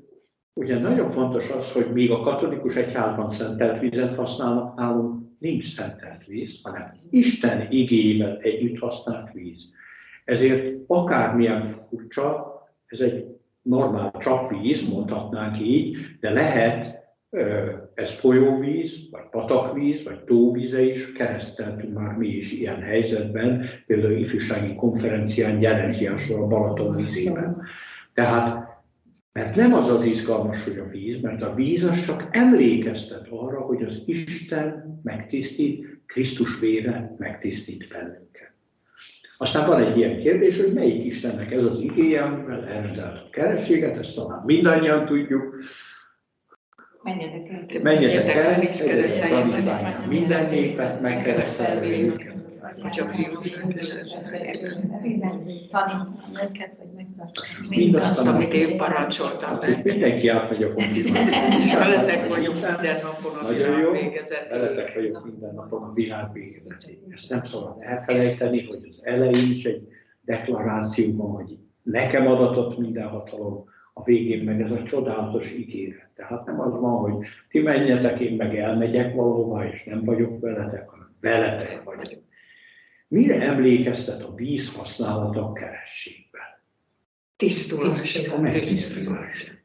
Ugye 0.61 0.79
nagyon 0.79 1.11
fontos 1.11 1.49
az, 1.49 1.73
hogy 1.73 1.93
még 1.93 2.11
a 2.11 2.21
katolikus 2.21 2.77
egyházban 2.77 3.31
szentelt 3.31 3.81
vizet 3.81 4.15
használnak, 4.15 4.77
nálunk 4.77 5.23
nincs 5.39 5.75
szentelt 5.75 6.27
víz, 6.27 6.61
hanem 6.63 6.95
Isten 7.11 7.67
igével 7.71 8.39
együtt 8.39 8.79
használt 8.79 9.33
víz. 9.33 9.71
Ezért 10.25 10.77
akármilyen 10.87 11.67
furcsa, 11.67 12.55
ez 12.87 13.01
egy 13.01 13.27
normál 13.63 14.13
csapvíz, 14.19 14.89
mondhatnánk 14.89 15.61
így, 15.61 15.97
de 16.21 16.31
lehet 16.31 16.99
ez 18.01 18.11
folyóvíz, 18.11 19.09
vagy 19.11 19.29
patakvíz, 19.31 20.03
vagy 20.05 20.21
tóvíze 20.21 20.83
is, 20.83 21.13
kereszteltünk 21.13 21.99
már 21.99 22.17
mi 22.17 22.29
is 22.29 22.53
ilyen 22.53 22.81
helyzetben, 22.81 23.65
például 23.87 24.19
ifjúsági 24.19 24.75
konferencián 24.75 25.61
Jelenziásról 25.61 26.43
a 26.43 26.47
Balaton 26.47 26.97
vízében. 26.97 27.63
Tehát 28.15 28.69
mert 29.33 29.55
nem 29.55 29.75
az 29.75 29.91
az 29.91 30.05
izgalmas, 30.05 30.65
hogy 30.65 30.79
a 30.79 30.89
víz, 30.89 31.21
mert 31.21 31.43
a 31.43 31.55
víz 31.55 31.85
az 31.85 32.05
csak 32.05 32.29
emlékeztet 32.31 33.27
arra, 33.31 33.61
hogy 33.61 33.83
az 33.83 34.03
Isten 34.07 35.01
megtisztít, 35.03 35.87
Krisztus 36.07 36.59
vére 36.59 37.15
megtisztít 37.19 37.89
bennünket. 37.89 38.53
Aztán 39.37 39.67
van 39.67 39.83
egy 39.83 39.97
ilyen 39.97 40.19
kérdés, 40.19 40.57
hogy 40.57 40.73
melyik 40.73 41.05
Istennek 41.05 41.53
ez 41.53 41.65
az 41.65 41.81
igéje, 41.81 42.23
amivel 42.23 42.67
elrendelt 42.67 43.17
a 43.17 43.29
kerességet, 43.31 43.99
ezt 43.99 44.15
talán 44.15 44.43
mindannyian 44.45 45.07
tudjuk. 45.07 45.55
Menjetek 47.03 47.49
el. 47.51 47.83
Menjetek 47.83 48.35
el, 48.35 48.55
egyetek 48.55 50.07
minden 50.09 50.51
népet, 50.51 51.01
megkeresztelve 51.01 51.87
őket 51.87 52.41
csak 52.91 53.11
Tanítani 54.91 55.69
őket, 56.43 56.77
hogy 56.79 56.89
megtartsák 56.97 57.69
mindazt, 57.69 58.27
amit 58.27 58.53
én 58.53 58.77
parancsoltam 58.77 59.59
meg. 59.59 59.85
Mindenki 59.85 60.29
átmegy 60.29 60.63
a 60.63 60.73
konfirmációt. 60.73 61.79
Veletek 61.79 62.29
vagyok 62.29 62.55
minden 62.65 63.01
napon 63.03 63.39
a 63.39 63.49
világ 63.49 63.93
végezetéig. 63.93 64.51
Veletek 64.51 64.95
vagyok 64.95 65.25
minden 65.25 65.55
napon 65.55 65.83
a 65.83 65.93
világ 65.93 66.33
végezetéig. 66.33 66.99
Ezt 67.11 67.31
nem 67.31 67.45
szabad 67.45 67.77
elfelejteni, 67.79 68.67
hogy 68.67 68.87
az 68.89 69.01
elején 69.05 69.51
is 69.51 69.65
egy 69.65 69.89
deklarációban, 70.25 71.31
hogy 71.31 71.59
nekem 71.83 72.27
adatott 72.27 72.79
minden 72.79 73.09
hatalom, 73.09 73.65
a 73.93 74.05
végén 74.05 74.45
meg 74.45 74.61
ez 74.61 74.71
a 74.71 74.83
csodálatos 74.83 75.53
ígéret. 75.53 76.11
Tehát 76.15 76.47
nem 76.47 76.61
az 76.61 76.81
van, 76.81 76.99
hogy 76.99 77.27
ti 77.49 77.61
menjetek, 77.61 78.21
én 78.21 78.37
meg 78.37 78.57
elmegyek 78.57 79.15
valahova, 79.15 79.67
és 79.67 79.85
nem 79.85 80.05
vagyok 80.05 80.41
veletek, 80.41 80.89
hanem 80.89 81.15
veletek 81.21 81.83
vagyok. 81.83 82.23
Mire 83.09 83.41
emlékeztet 83.41 84.23
a 84.23 84.35
víz 84.35 84.75
használata 84.75 85.49
a 85.49 85.53
kerességben? 85.53 86.43
Tisztulás. 87.37 88.27
A 88.27 88.41
megtisztulás. 88.41 89.61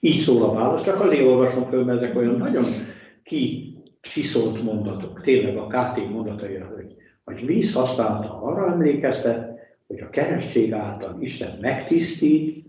Így 0.00 0.18
szól 0.18 0.42
a 0.42 0.52
válasz, 0.52 0.84
csak 0.84 1.00
azért 1.00 1.22
olvasom 1.22 1.68
föl, 1.68 1.84
mert 1.84 2.02
ezek 2.02 2.16
olyan 2.16 2.36
nagyon 2.36 2.64
ki 3.22 3.74
csiszolt 4.00 4.62
mondatok, 4.62 5.20
tényleg 5.20 5.56
a 5.56 5.66
KT 5.66 6.10
mondatai, 6.10 6.56
hogy, 6.56 6.94
hogy 7.24 7.46
víz 7.46 7.72
használata 7.72 8.42
arra 8.42 8.72
emlékeztet, 8.72 9.49
hogy 9.90 10.00
a 10.00 10.10
keresztség 10.10 10.72
által 10.72 11.16
Isten 11.20 11.58
megtisztít, 11.60 12.66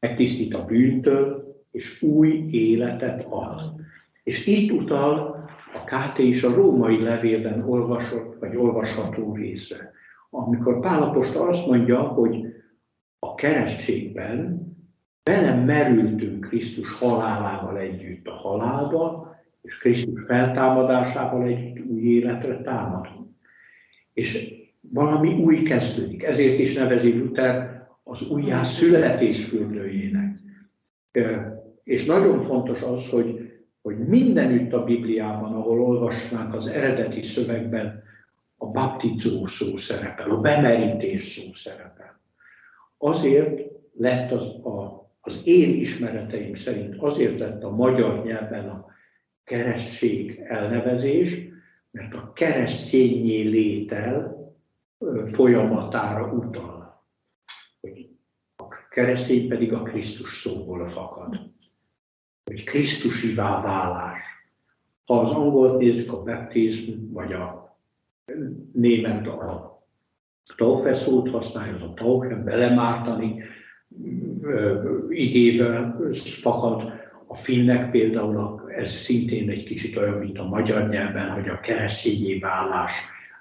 megtisztít 0.00 0.54
a 0.54 0.64
bűntől, 0.64 1.54
és 1.70 2.02
új 2.02 2.44
életet 2.50 3.26
ad. 3.28 3.60
És 4.22 4.46
itt 4.46 4.70
utal 4.70 5.44
a 5.74 5.84
KT 5.84 6.18
is 6.18 6.42
a 6.42 6.54
római 6.54 7.02
levélben 7.02 7.68
olvasott, 7.68 8.38
vagy 8.38 8.56
olvasható 8.56 9.34
részre. 9.34 9.92
Amikor 10.30 10.80
Pálapostól 10.80 11.48
azt 11.48 11.66
mondja, 11.66 12.00
hogy 12.02 12.46
a 13.18 13.34
keresztségben 13.34 14.66
bele 15.22 15.54
merültünk 15.54 16.48
Krisztus 16.48 16.92
halálával 16.92 17.78
együtt 17.78 18.26
a 18.26 18.32
halálba, 18.32 19.34
és 19.62 19.78
Krisztus 19.78 20.20
feltámadásával 20.26 21.42
együtt 21.42 21.86
új 21.86 22.02
életre 22.02 22.60
támadunk. 22.62 23.28
És 24.12 24.55
valami 24.92 25.32
új 25.32 25.62
kezdődik. 25.62 26.22
Ezért 26.22 26.58
is 26.58 26.74
nevezi 26.74 27.18
Luther 27.18 27.86
az 28.02 28.28
újjás 28.28 28.68
születés 28.68 29.44
fürdőjének. 29.44 30.38
És 31.84 32.04
nagyon 32.04 32.42
fontos 32.42 32.82
az, 32.82 33.08
hogy 33.08 33.46
hogy 33.86 33.98
mindenütt 33.98 34.72
a 34.72 34.84
Bibliában, 34.84 35.54
ahol 35.54 35.80
olvasnánk 35.80 36.54
az 36.54 36.66
eredeti 36.66 37.22
szövegben, 37.22 38.02
a 38.56 38.66
baptizó 38.66 39.46
szó 39.46 39.76
szerepel, 39.76 40.30
a 40.30 40.40
bemerítés 40.40 41.34
szó 41.34 41.54
szerepel. 41.54 42.20
Azért 42.98 43.60
lett 43.92 44.30
az, 44.30 44.42
a, 44.64 45.08
az 45.20 45.40
én 45.44 45.74
ismereteim 45.74 46.54
szerint 46.54 46.96
azért 46.98 47.38
lett 47.38 47.62
a 47.62 47.70
magyar 47.70 48.24
nyelven 48.24 48.68
a 48.68 48.86
keresztség 49.44 50.40
elnevezés, 50.44 51.38
mert 51.90 52.14
a 52.14 52.32
keresztényé 52.32 53.42
létel 53.42 54.35
folyamatára 55.32 56.32
utal. 56.32 57.04
A 58.56 58.88
keresztény 58.90 59.48
pedig 59.48 59.72
a 59.72 59.82
Krisztus 59.82 60.40
szóból 60.40 60.88
fakad. 60.88 61.54
Hogy 62.44 62.64
Krisztusivá 62.64 63.62
válás. 63.62 64.22
Ha 65.04 65.20
az 65.20 65.30
angolt 65.30 65.78
nézzük, 65.78 66.12
a 66.12 66.22
baptizm, 66.22 67.12
vagy 67.12 67.32
a 67.32 67.76
német 68.72 69.26
a 69.26 69.74
Taufe 70.56 70.94
szót 70.94 71.30
használja, 71.30 71.74
az 71.74 71.82
a 71.82 71.94
Taufe, 71.94 72.34
belemártani 72.34 73.42
igével 75.08 76.00
fakad. 76.40 76.92
A 77.26 77.34
finnek 77.34 77.90
például 77.90 78.70
ez 78.70 78.90
szintén 78.90 79.50
egy 79.50 79.64
kicsit 79.64 79.96
olyan, 79.96 80.18
mint 80.18 80.38
a 80.38 80.48
magyar 80.48 80.88
nyelven, 80.88 81.30
hogy 81.30 81.48
a 81.48 81.60
keresztényé 81.60 82.38
válás 82.38 82.92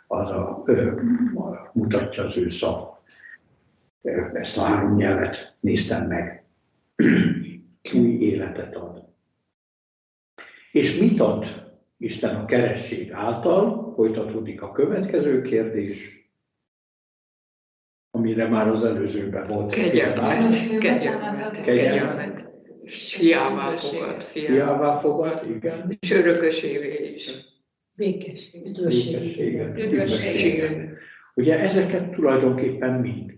az 0.08 0.30
a, 0.30 0.64
ö, 0.66 1.02
mutatja 1.74 2.24
az 2.24 2.38
ő 2.38 2.50
szav. 2.50 2.94
Ezt 4.34 4.58
a 4.58 4.62
három 4.62 4.96
nyelvet 4.96 5.56
néztem 5.60 6.08
meg. 6.08 6.44
Új 8.00 8.08
életet 8.08 8.76
ad. 8.76 9.04
És 10.72 11.00
mit 11.00 11.20
ad 11.20 11.64
Isten 11.98 12.36
a 12.36 12.46
keresség 12.46 13.12
által? 13.12 13.94
Folytatódik 13.96 14.62
a 14.62 14.72
következő 14.72 15.42
kérdés 15.42 16.16
amire 18.16 18.48
már 18.48 18.68
az 18.68 18.84
előzőben 18.84 19.44
volt 19.44 19.74
kegyelmet, 19.74 20.80
kegyelmet, 20.80 21.62
kegyelmet. 21.62 22.54
Fiává 22.86 23.78
fogad, 23.78 24.24
fiává 24.24 24.98
fogad, 24.98 25.50
igen. 25.50 25.98
És 26.00 26.12
örökösévé 26.12 27.14
is. 27.16 27.32
Békesség, 27.96 28.66
üdvösség. 28.66 30.64
Ugye 31.34 31.60
ezeket 31.60 32.12
tulajdonképpen 32.12 33.00
mind. 33.00 33.34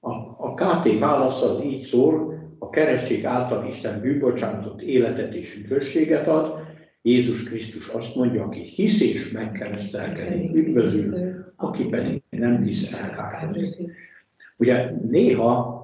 A, 0.00 0.10
a 0.38 0.54
KT 0.54 0.98
válasz 0.98 1.42
az 1.42 1.62
így 1.64 1.82
szól, 1.82 2.34
a 2.58 2.70
keresztség 2.70 3.24
által 3.24 3.66
Isten 3.66 4.00
bűnbocsánatot, 4.00 4.82
életet 4.82 5.34
és 5.34 5.56
üdvösséget 5.56 6.28
ad, 6.28 6.62
Jézus 7.02 7.42
Krisztus 7.42 7.88
azt 7.88 8.14
mondja, 8.14 8.44
aki 8.44 8.60
hisz 8.60 9.00
és 9.00 9.30
megkeresztelkedik, 9.30 10.54
üdvözül, 10.54 11.34
aki 11.56 11.84
pedig 11.84 12.22
nem 12.30 12.62
hisz 12.62 12.92
elkárhozik. 12.92 13.90
Ugye 14.56 14.90
néha 14.90 15.82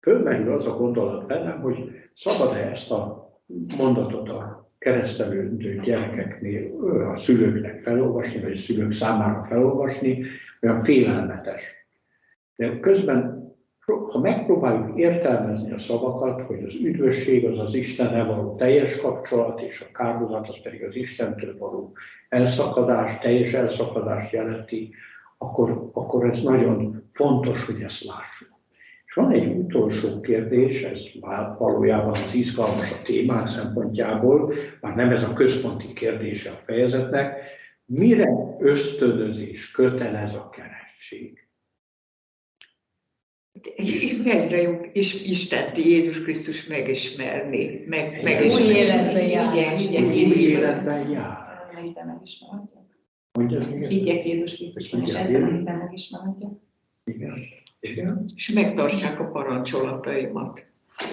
fölmerül 0.00 0.52
az 0.52 0.66
a 0.66 0.76
gondolat 0.76 1.26
bennem, 1.26 1.60
hogy 1.60 1.90
szabad-e 2.14 2.70
ezt 2.70 2.90
a 2.90 3.30
mondatot 3.76 4.28
a 4.28 4.61
keresztelődő 4.82 5.80
gyerekeknél 5.80 6.70
a 7.12 7.16
szülőknek 7.16 7.82
felolvasni, 7.82 8.40
vagy 8.40 8.52
a 8.52 8.56
szülők 8.56 8.92
számára 8.92 9.46
felolvasni, 9.48 10.24
olyan 10.60 10.82
félelmetes. 10.82 11.62
De 12.56 12.80
közben, 12.80 13.42
ha 14.10 14.20
megpróbáljuk 14.20 14.98
értelmezni 14.98 15.72
a 15.72 15.78
szavakat, 15.78 16.40
hogy 16.40 16.62
az 16.62 16.74
üdvösség 16.74 17.44
az 17.44 17.58
az 17.58 17.74
Istennel 17.74 18.26
való 18.26 18.54
teljes 18.54 18.96
kapcsolat, 18.96 19.60
és 19.60 19.80
a 19.80 19.96
kárhozat 19.96 20.48
az 20.48 20.56
pedig 20.62 20.82
az 20.82 20.96
Istentől 20.96 21.58
való 21.58 21.92
elszakadás, 22.28 23.18
teljes 23.18 23.52
elszakadást 23.52 24.32
jelenti, 24.32 24.94
akkor, 25.38 25.90
akkor 25.92 26.28
ez 26.28 26.42
nagyon 26.42 27.10
fontos, 27.12 27.64
hogy 27.64 27.82
ezt 27.82 28.04
lássuk. 28.04 28.61
És 29.12 29.18
van 29.18 29.32
egy 29.32 29.56
utolsó 29.56 30.20
kérdés, 30.20 30.82
ez 30.82 31.02
valójában 31.58 32.12
az 32.12 32.34
izgalmas 32.34 32.90
a 32.90 33.02
témák 33.04 33.48
szempontjából, 33.48 34.54
már 34.80 34.96
nem 34.96 35.10
ez 35.10 35.22
a 35.22 35.32
központi 35.32 35.92
kérdése 35.92 36.50
a 36.50 36.62
fejezetnek, 36.64 37.40
mire 37.84 38.56
ösztönözés 38.58 39.70
kötelez 39.70 40.34
a 40.34 40.48
keresztség? 40.50 41.48
Egyre 44.24 44.90
is 44.92 45.24
Istent, 45.24 45.78
Jézus 45.78 46.22
Krisztus 46.22 46.66
megismerni, 46.66 47.84
meg, 47.86 48.22
megismerni. 48.22 48.70
Új 48.70 48.76
életben 48.76 49.28
jár. 49.28 49.74
Új 50.04 50.34
életben 50.34 51.10
jár. 51.10 51.70
Mondja, 53.32 53.66
Higgyek 53.88 54.24
Jézus 54.24 54.56
Krisztusban, 54.56 55.02
és 55.02 55.12
minden 55.12 55.76
megismerhetjük. 55.76 56.52
Igen. 57.04 57.60
És 58.34 58.52
megtartsák 58.54 59.20
a 59.20 59.24
parancsolataimat. 59.24 60.66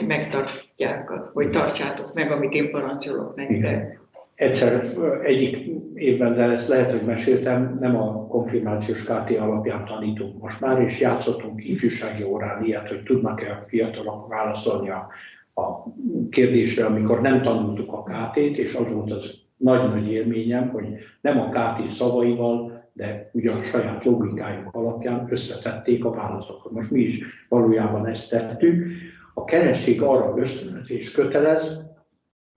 Megtartják, 0.07 1.09
hogy 1.09 1.49
tartsátok 1.49 2.13
meg, 2.13 2.31
amit 2.31 2.53
én 2.53 2.71
parancsolok 2.71 3.35
nektek. 3.35 3.99
Egyszer 4.35 4.93
egyik 5.23 5.57
évben, 5.93 6.35
de 6.35 6.41
ezt 6.41 6.67
lehet, 6.67 6.91
hogy 6.91 7.05
meséltem, 7.05 7.77
nem 7.79 7.95
a 7.95 8.27
konfirmációs 8.27 9.03
KT 9.03 9.37
alapján 9.37 9.85
tanítunk 9.85 10.41
most 10.41 10.61
már, 10.61 10.81
és 10.81 10.99
játszottunk 10.99 11.65
ifjúsági 11.65 12.23
órán 12.23 12.63
ilyet, 12.63 12.87
hogy 12.87 13.03
tudnak-e 13.03 13.51
a 13.51 13.65
fiatalok 13.67 14.27
válaszolni 14.27 14.89
a, 14.89 15.07
a 15.53 15.83
kérdésre, 16.29 16.85
amikor 16.85 17.21
nem 17.21 17.41
tanultuk 17.41 17.93
a 17.93 18.03
KT-t, 18.03 18.57
és 18.57 18.73
az 18.73 18.87
volt 18.93 19.11
az 19.11 19.33
nagy-nagy 19.57 20.11
élményem, 20.11 20.69
hogy 20.69 20.85
nem 21.21 21.39
a 21.39 21.49
KT 21.49 21.89
szavaival, 21.89 22.68
de 22.93 23.29
ugye 23.33 23.51
a 23.51 23.63
saját 23.63 24.03
logikájuk 24.03 24.73
alapján 24.73 25.27
összetették 25.29 26.05
a 26.05 26.11
válaszokat. 26.11 26.71
Most 26.71 26.91
mi 26.91 26.99
is 26.99 27.45
valójában 27.49 28.05
ezt 28.05 28.29
tettük. 28.29 28.91
A 29.33 29.43
keresztség 29.43 30.01
arra 30.01 30.37
ösztönözés 30.37 31.11
kötelez, 31.11 31.81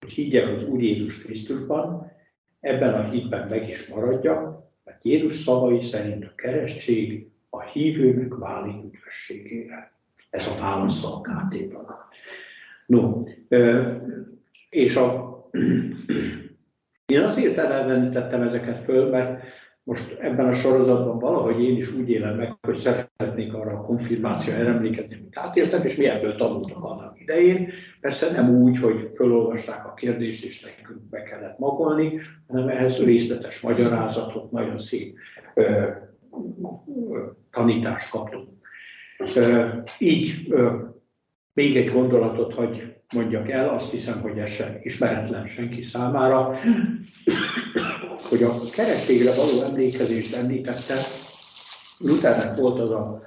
hogy 0.00 0.12
higgyek 0.12 0.48
az 0.48 0.64
Úr 0.64 0.82
Jézus 0.82 1.18
Krisztusban, 1.18 2.10
ebben 2.60 2.94
a 2.94 3.10
hitben 3.10 3.48
meg 3.48 3.68
is 3.68 3.86
maradjak, 3.86 4.70
mert 4.84 5.04
Jézus 5.04 5.42
szavai 5.42 5.82
szerint 5.82 6.24
a 6.24 6.34
keresztség 6.34 7.30
a 7.50 7.62
hívőnek 7.62 8.34
válik 8.34 8.84
üdvösségére. 8.84 9.92
Ez 10.30 10.46
a 10.46 10.60
válasz 10.60 11.04
a 11.04 11.20
KT-ban. 11.20 11.86
No, 12.86 13.24
és 14.70 14.96
a 14.96 15.32
én 17.06 17.20
azért 17.20 17.58
elvenítettem 17.58 18.42
ezeket 18.42 18.80
föl, 18.80 19.10
mert 19.10 19.42
most 19.84 20.16
ebben 20.20 20.48
a 20.48 20.54
sorozatban 20.54 21.18
valahogy 21.18 21.62
én 21.62 21.76
is 21.76 21.92
úgy 21.92 22.10
élem 22.10 22.36
meg, 22.36 22.56
hogy 22.60 22.74
szeretnék 22.74 23.54
arra 23.54 23.72
a 23.72 23.84
konfirmáció 23.84 24.54
emlékezni, 24.54 25.14
amit 25.14 25.38
átéltem, 25.38 25.84
és 25.84 25.96
mi 25.96 26.06
ebből 26.06 26.36
tanultam 26.36 26.84
annak 26.84 27.20
idején. 27.20 27.68
Persze 28.00 28.30
nem 28.30 28.50
úgy, 28.50 28.78
hogy 28.78 29.10
felolvasták 29.14 29.86
a 29.86 29.94
kérdést, 29.94 30.44
és 30.44 30.60
nekünk 30.60 31.08
be 31.10 31.22
kellett 31.22 31.58
magolni, 31.58 32.20
hanem 32.48 32.68
ehhez 32.68 33.04
részletes 33.04 33.60
magyarázatot, 33.60 34.50
nagyon 34.50 34.78
szép 34.78 35.16
ö, 35.54 35.88
tanítást 37.50 38.10
kaptunk. 38.10 38.48
Ö, 39.34 39.68
így 39.98 40.46
ö, 40.48 40.76
még 41.52 41.76
egy 41.76 41.92
gondolatot 41.92 42.54
hagy 42.54 42.94
mondjak 43.14 43.50
el, 43.50 43.68
azt 43.68 43.90
hiszem, 43.90 44.20
hogy 44.20 44.38
ez 44.38 44.48
sem 44.48 44.78
ismeretlen 44.82 45.46
senki 45.46 45.82
számára, 45.82 46.54
hogy 48.32 48.42
a 48.42 48.70
keretségre 48.70 49.34
való 49.34 49.62
emlékezést 49.62 50.34
említette, 50.34 50.94
Luthernek 51.98 52.56
volt 52.56 52.80
az 52.80 52.90
a, 52.90 53.18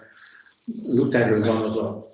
Lutherről 0.85 1.45
van 1.45 1.61
az 1.61 1.77
a 1.77 2.11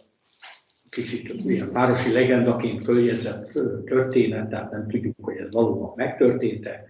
kicsit 0.89 1.33
ilyen 1.45 1.71
városi 1.71 2.11
legendaként 2.11 2.83
följegyzett 2.83 3.51
történet, 3.85 4.49
tehát 4.49 4.71
nem 4.71 4.87
tudjuk, 4.87 5.15
hogy 5.21 5.37
ez 5.37 5.51
valóban 5.51 5.93
megtörtént-e, 5.95 6.85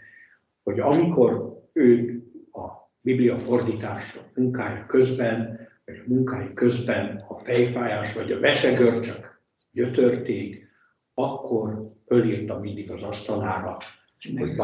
hogy 0.64 0.80
amikor 0.80 1.60
ő 1.74 2.22
a 2.52 2.90
Biblia 3.02 3.40
fordítása 3.40 4.20
munkája 4.36 4.86
közben, 4.86 5.60
vagy 5.86 5.96
a 5.96 6.14
munkája 6.14 6.54
közben 6.54 7.26
a 7.28 7.40
fejfájás 7.40 8.14
vagy 8.14 8.32
a 8.32 8.40
vesegörcsök 8.40 9.42
gyötörték, 9.71 10.67
akkor 11.13 11.92
fölírta 12.08 12.60
mindig 12.60 12.92
az 12.92 13.04
asztalára, 13.04 13.78
hogy 14.22 14.56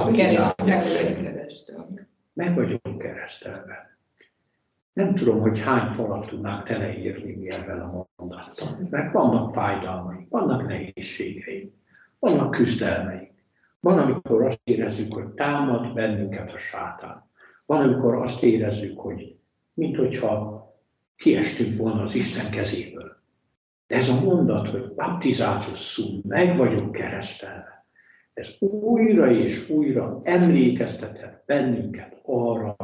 meg 2.34 2.56
vagyunk 2.56 2.98
keresztelve. 2.98 3.98
Nem 4.94 5.16
tudom, 5.16 5.40
hogy 5.40 5.60
hány 5.60 5.94
falat 5.94 6.28
tudnánk 6.28 6.64
teleírni 6.64 7.36
mi 7.36 7.50
ebben 7.50 7.82
a 7.82 8.08
mondattal. 8.16 8.88
Mert 8.90 9.14
vannak 9.14 9.54
fájdalmaink, 9.54 10.30
vannak 10.30 10.68
nehézségeink, 10.68 11.74
vannak 12.20 12.52
küzdelmeink. 12.52 13.32
Van, 13.80 13.98
amikor 13.98 14.46
azt 14.46 14.60
érezzük, 14.64 15.14
hogy 15.14 15.28
támad 15.28 15.94
bennünket 15.94 16.54
a 16.54 16.60
sátán. 16.60 17.30
Van, 17.66 17.82
amikor 17.82 18.16
azt 18.16 18.44
érezzük, 18.44 19.00
hogy 19.00 19.36
minthogyha 19.74 20.66
kiestünk 21.16 21.78
volna 21.78 22.04
az 22.04 22.16
Isten 22.16 22.52
kezéből. 22.52 23.16
De 23.88 23.96
ez 23.96 24.10
a 24.10 24.22
mondat, 24.22 24.70
hogy 24.70 24.94
baptizátus 24.94 25.80
szum, 25.80 26.22
meg 26.28 26.58
vagyunk 26.58 26.92
keresztelve, 26.92 27.77
ez 28.38 28.56
újra 28.60 29.32
és 29.32 29.70
újra 29.70 30.22
emlékeztetett 30.24 31.44
bennünket 31.46 32.20
arra, 32.24 32.76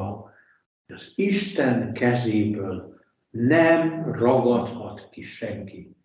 hogy 0.85 0.95
az 0.95 1.13
Isten 1.15 1.93
kezéből 1.93 2.99
nem 3.29 4.11
ragadhat 4.11 5.09
ki 5.09 5.23
senki. 5.23 5.95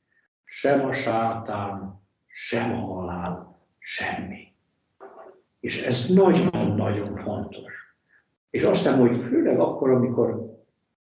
sem 0.44 0.84
a 0.84 0.92
sátán, 0.92 2.02
sem 2.26 2.72
a 2.72 2.80
halál, 2.80 3.58
semmi. 3.78 4.52
És 5.60 5.82
ez 5.82 6.08
nagyon-nagyon 6.08 7.16
fontos. 7.16 7.72
És 8.50 8.62
azt 8.62 8.82
hiszem, 8.82 8.98
hogy 8.98 9.24
főleg 9.28 9.60
akkor, 9.60 9.90
amikor 9.90 10.56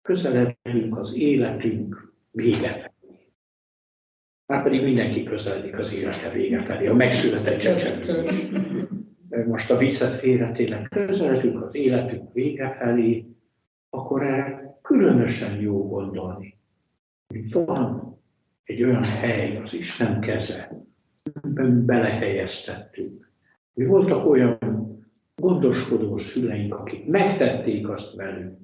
közeledünk 0.02 0.98
az 0.98 1.14
életünk 1.14 2.12
vége 2.30 2.72
felé. 2.72 2.89
Már 4.50 4.62
pedig 4.62 4.82
mindenki 4.82 5.22
közeledik 5.22 5.78
az 5.78 5.94
élete 5.94 6.30
vége 6.30 6.62
felé, 6.62 6.86
a 6.86 6.94
megszületett 6.94 7.58
csecsemő. 7.58 8.26
Most 9.46 9.70
a 9.70 9.76
viccet 9.76 10.14
félretének 10.14 10.88
közeledünk 10.88 11.62
az 11.62 11.74
életünk 11.74 12.32
vége 12.32 12.76
felé, 12.78 13.26
akkor 13.90 14.22
erre 14.22 14.78
különösen 14.82 15.60
jó 15.60 15.88
gondolni. 15.88 16.58
Hogy 17.26 17.52
van 17.52 18.18
egy 18.64 18.82
olyan 18.82 19.04
hely, 19.04 19.56
az 19.56 19.74
Isten 19.74 20.20
keze, 20.20 20.84
amiben 21.42 21.84
belehelyeztettünk. 21.86 23.30
Mi 23.72 23.84
voltak 23.84 24.26
olyan 24.26 24.58
gondoskodó 25.36 26.18
szüleink, 26.18 26.74
akik 26.74 27.06
megtették 27.06 27.88
azt 27.88 28.14
velünk, 28.14 28.58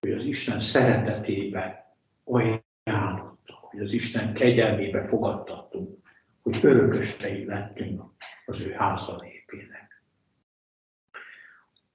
hogy 0.00 0.12
az 0.12 0.24
Isten 0.24 0.60
szeretetébe 0.60 1.94
ajánlottak, 2.24 3.25
hogy 3.76 3.86
az 3.86 3.92
Isten 3.92 4.32
kegyelmébe 4.32 5.06
fogadtattunk, 5.08 5.98
hogy 6.42 6.58
örökösei 6.62 7.44
lettünk 7.44 8.02
az 8.46 8.60
ő 8.60 8.70
házalépének. 8.70 10.02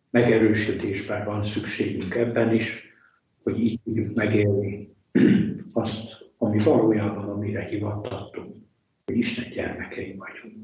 Megerősítésben 0.09 1.25
van 1.25 1.45
szükségünk 1.45 2.15
ebben 2.15 2.53
is, 2.53 2.83
hogy 3.43 3.59
így 3.59 3.79
tudjuk 3.83 4.15
megélni 4.15 4.95
azt, 5.71 6.31
ami 6.37 6.63
valójában 6.63 7.29
amire 7.29 7.63
hivattattunk, 7.63 8.55
hogy 9.05 9.17
Isten 9.17 9.49
gyermekei 9.49 10.15
vagyunk. 10.15 10.60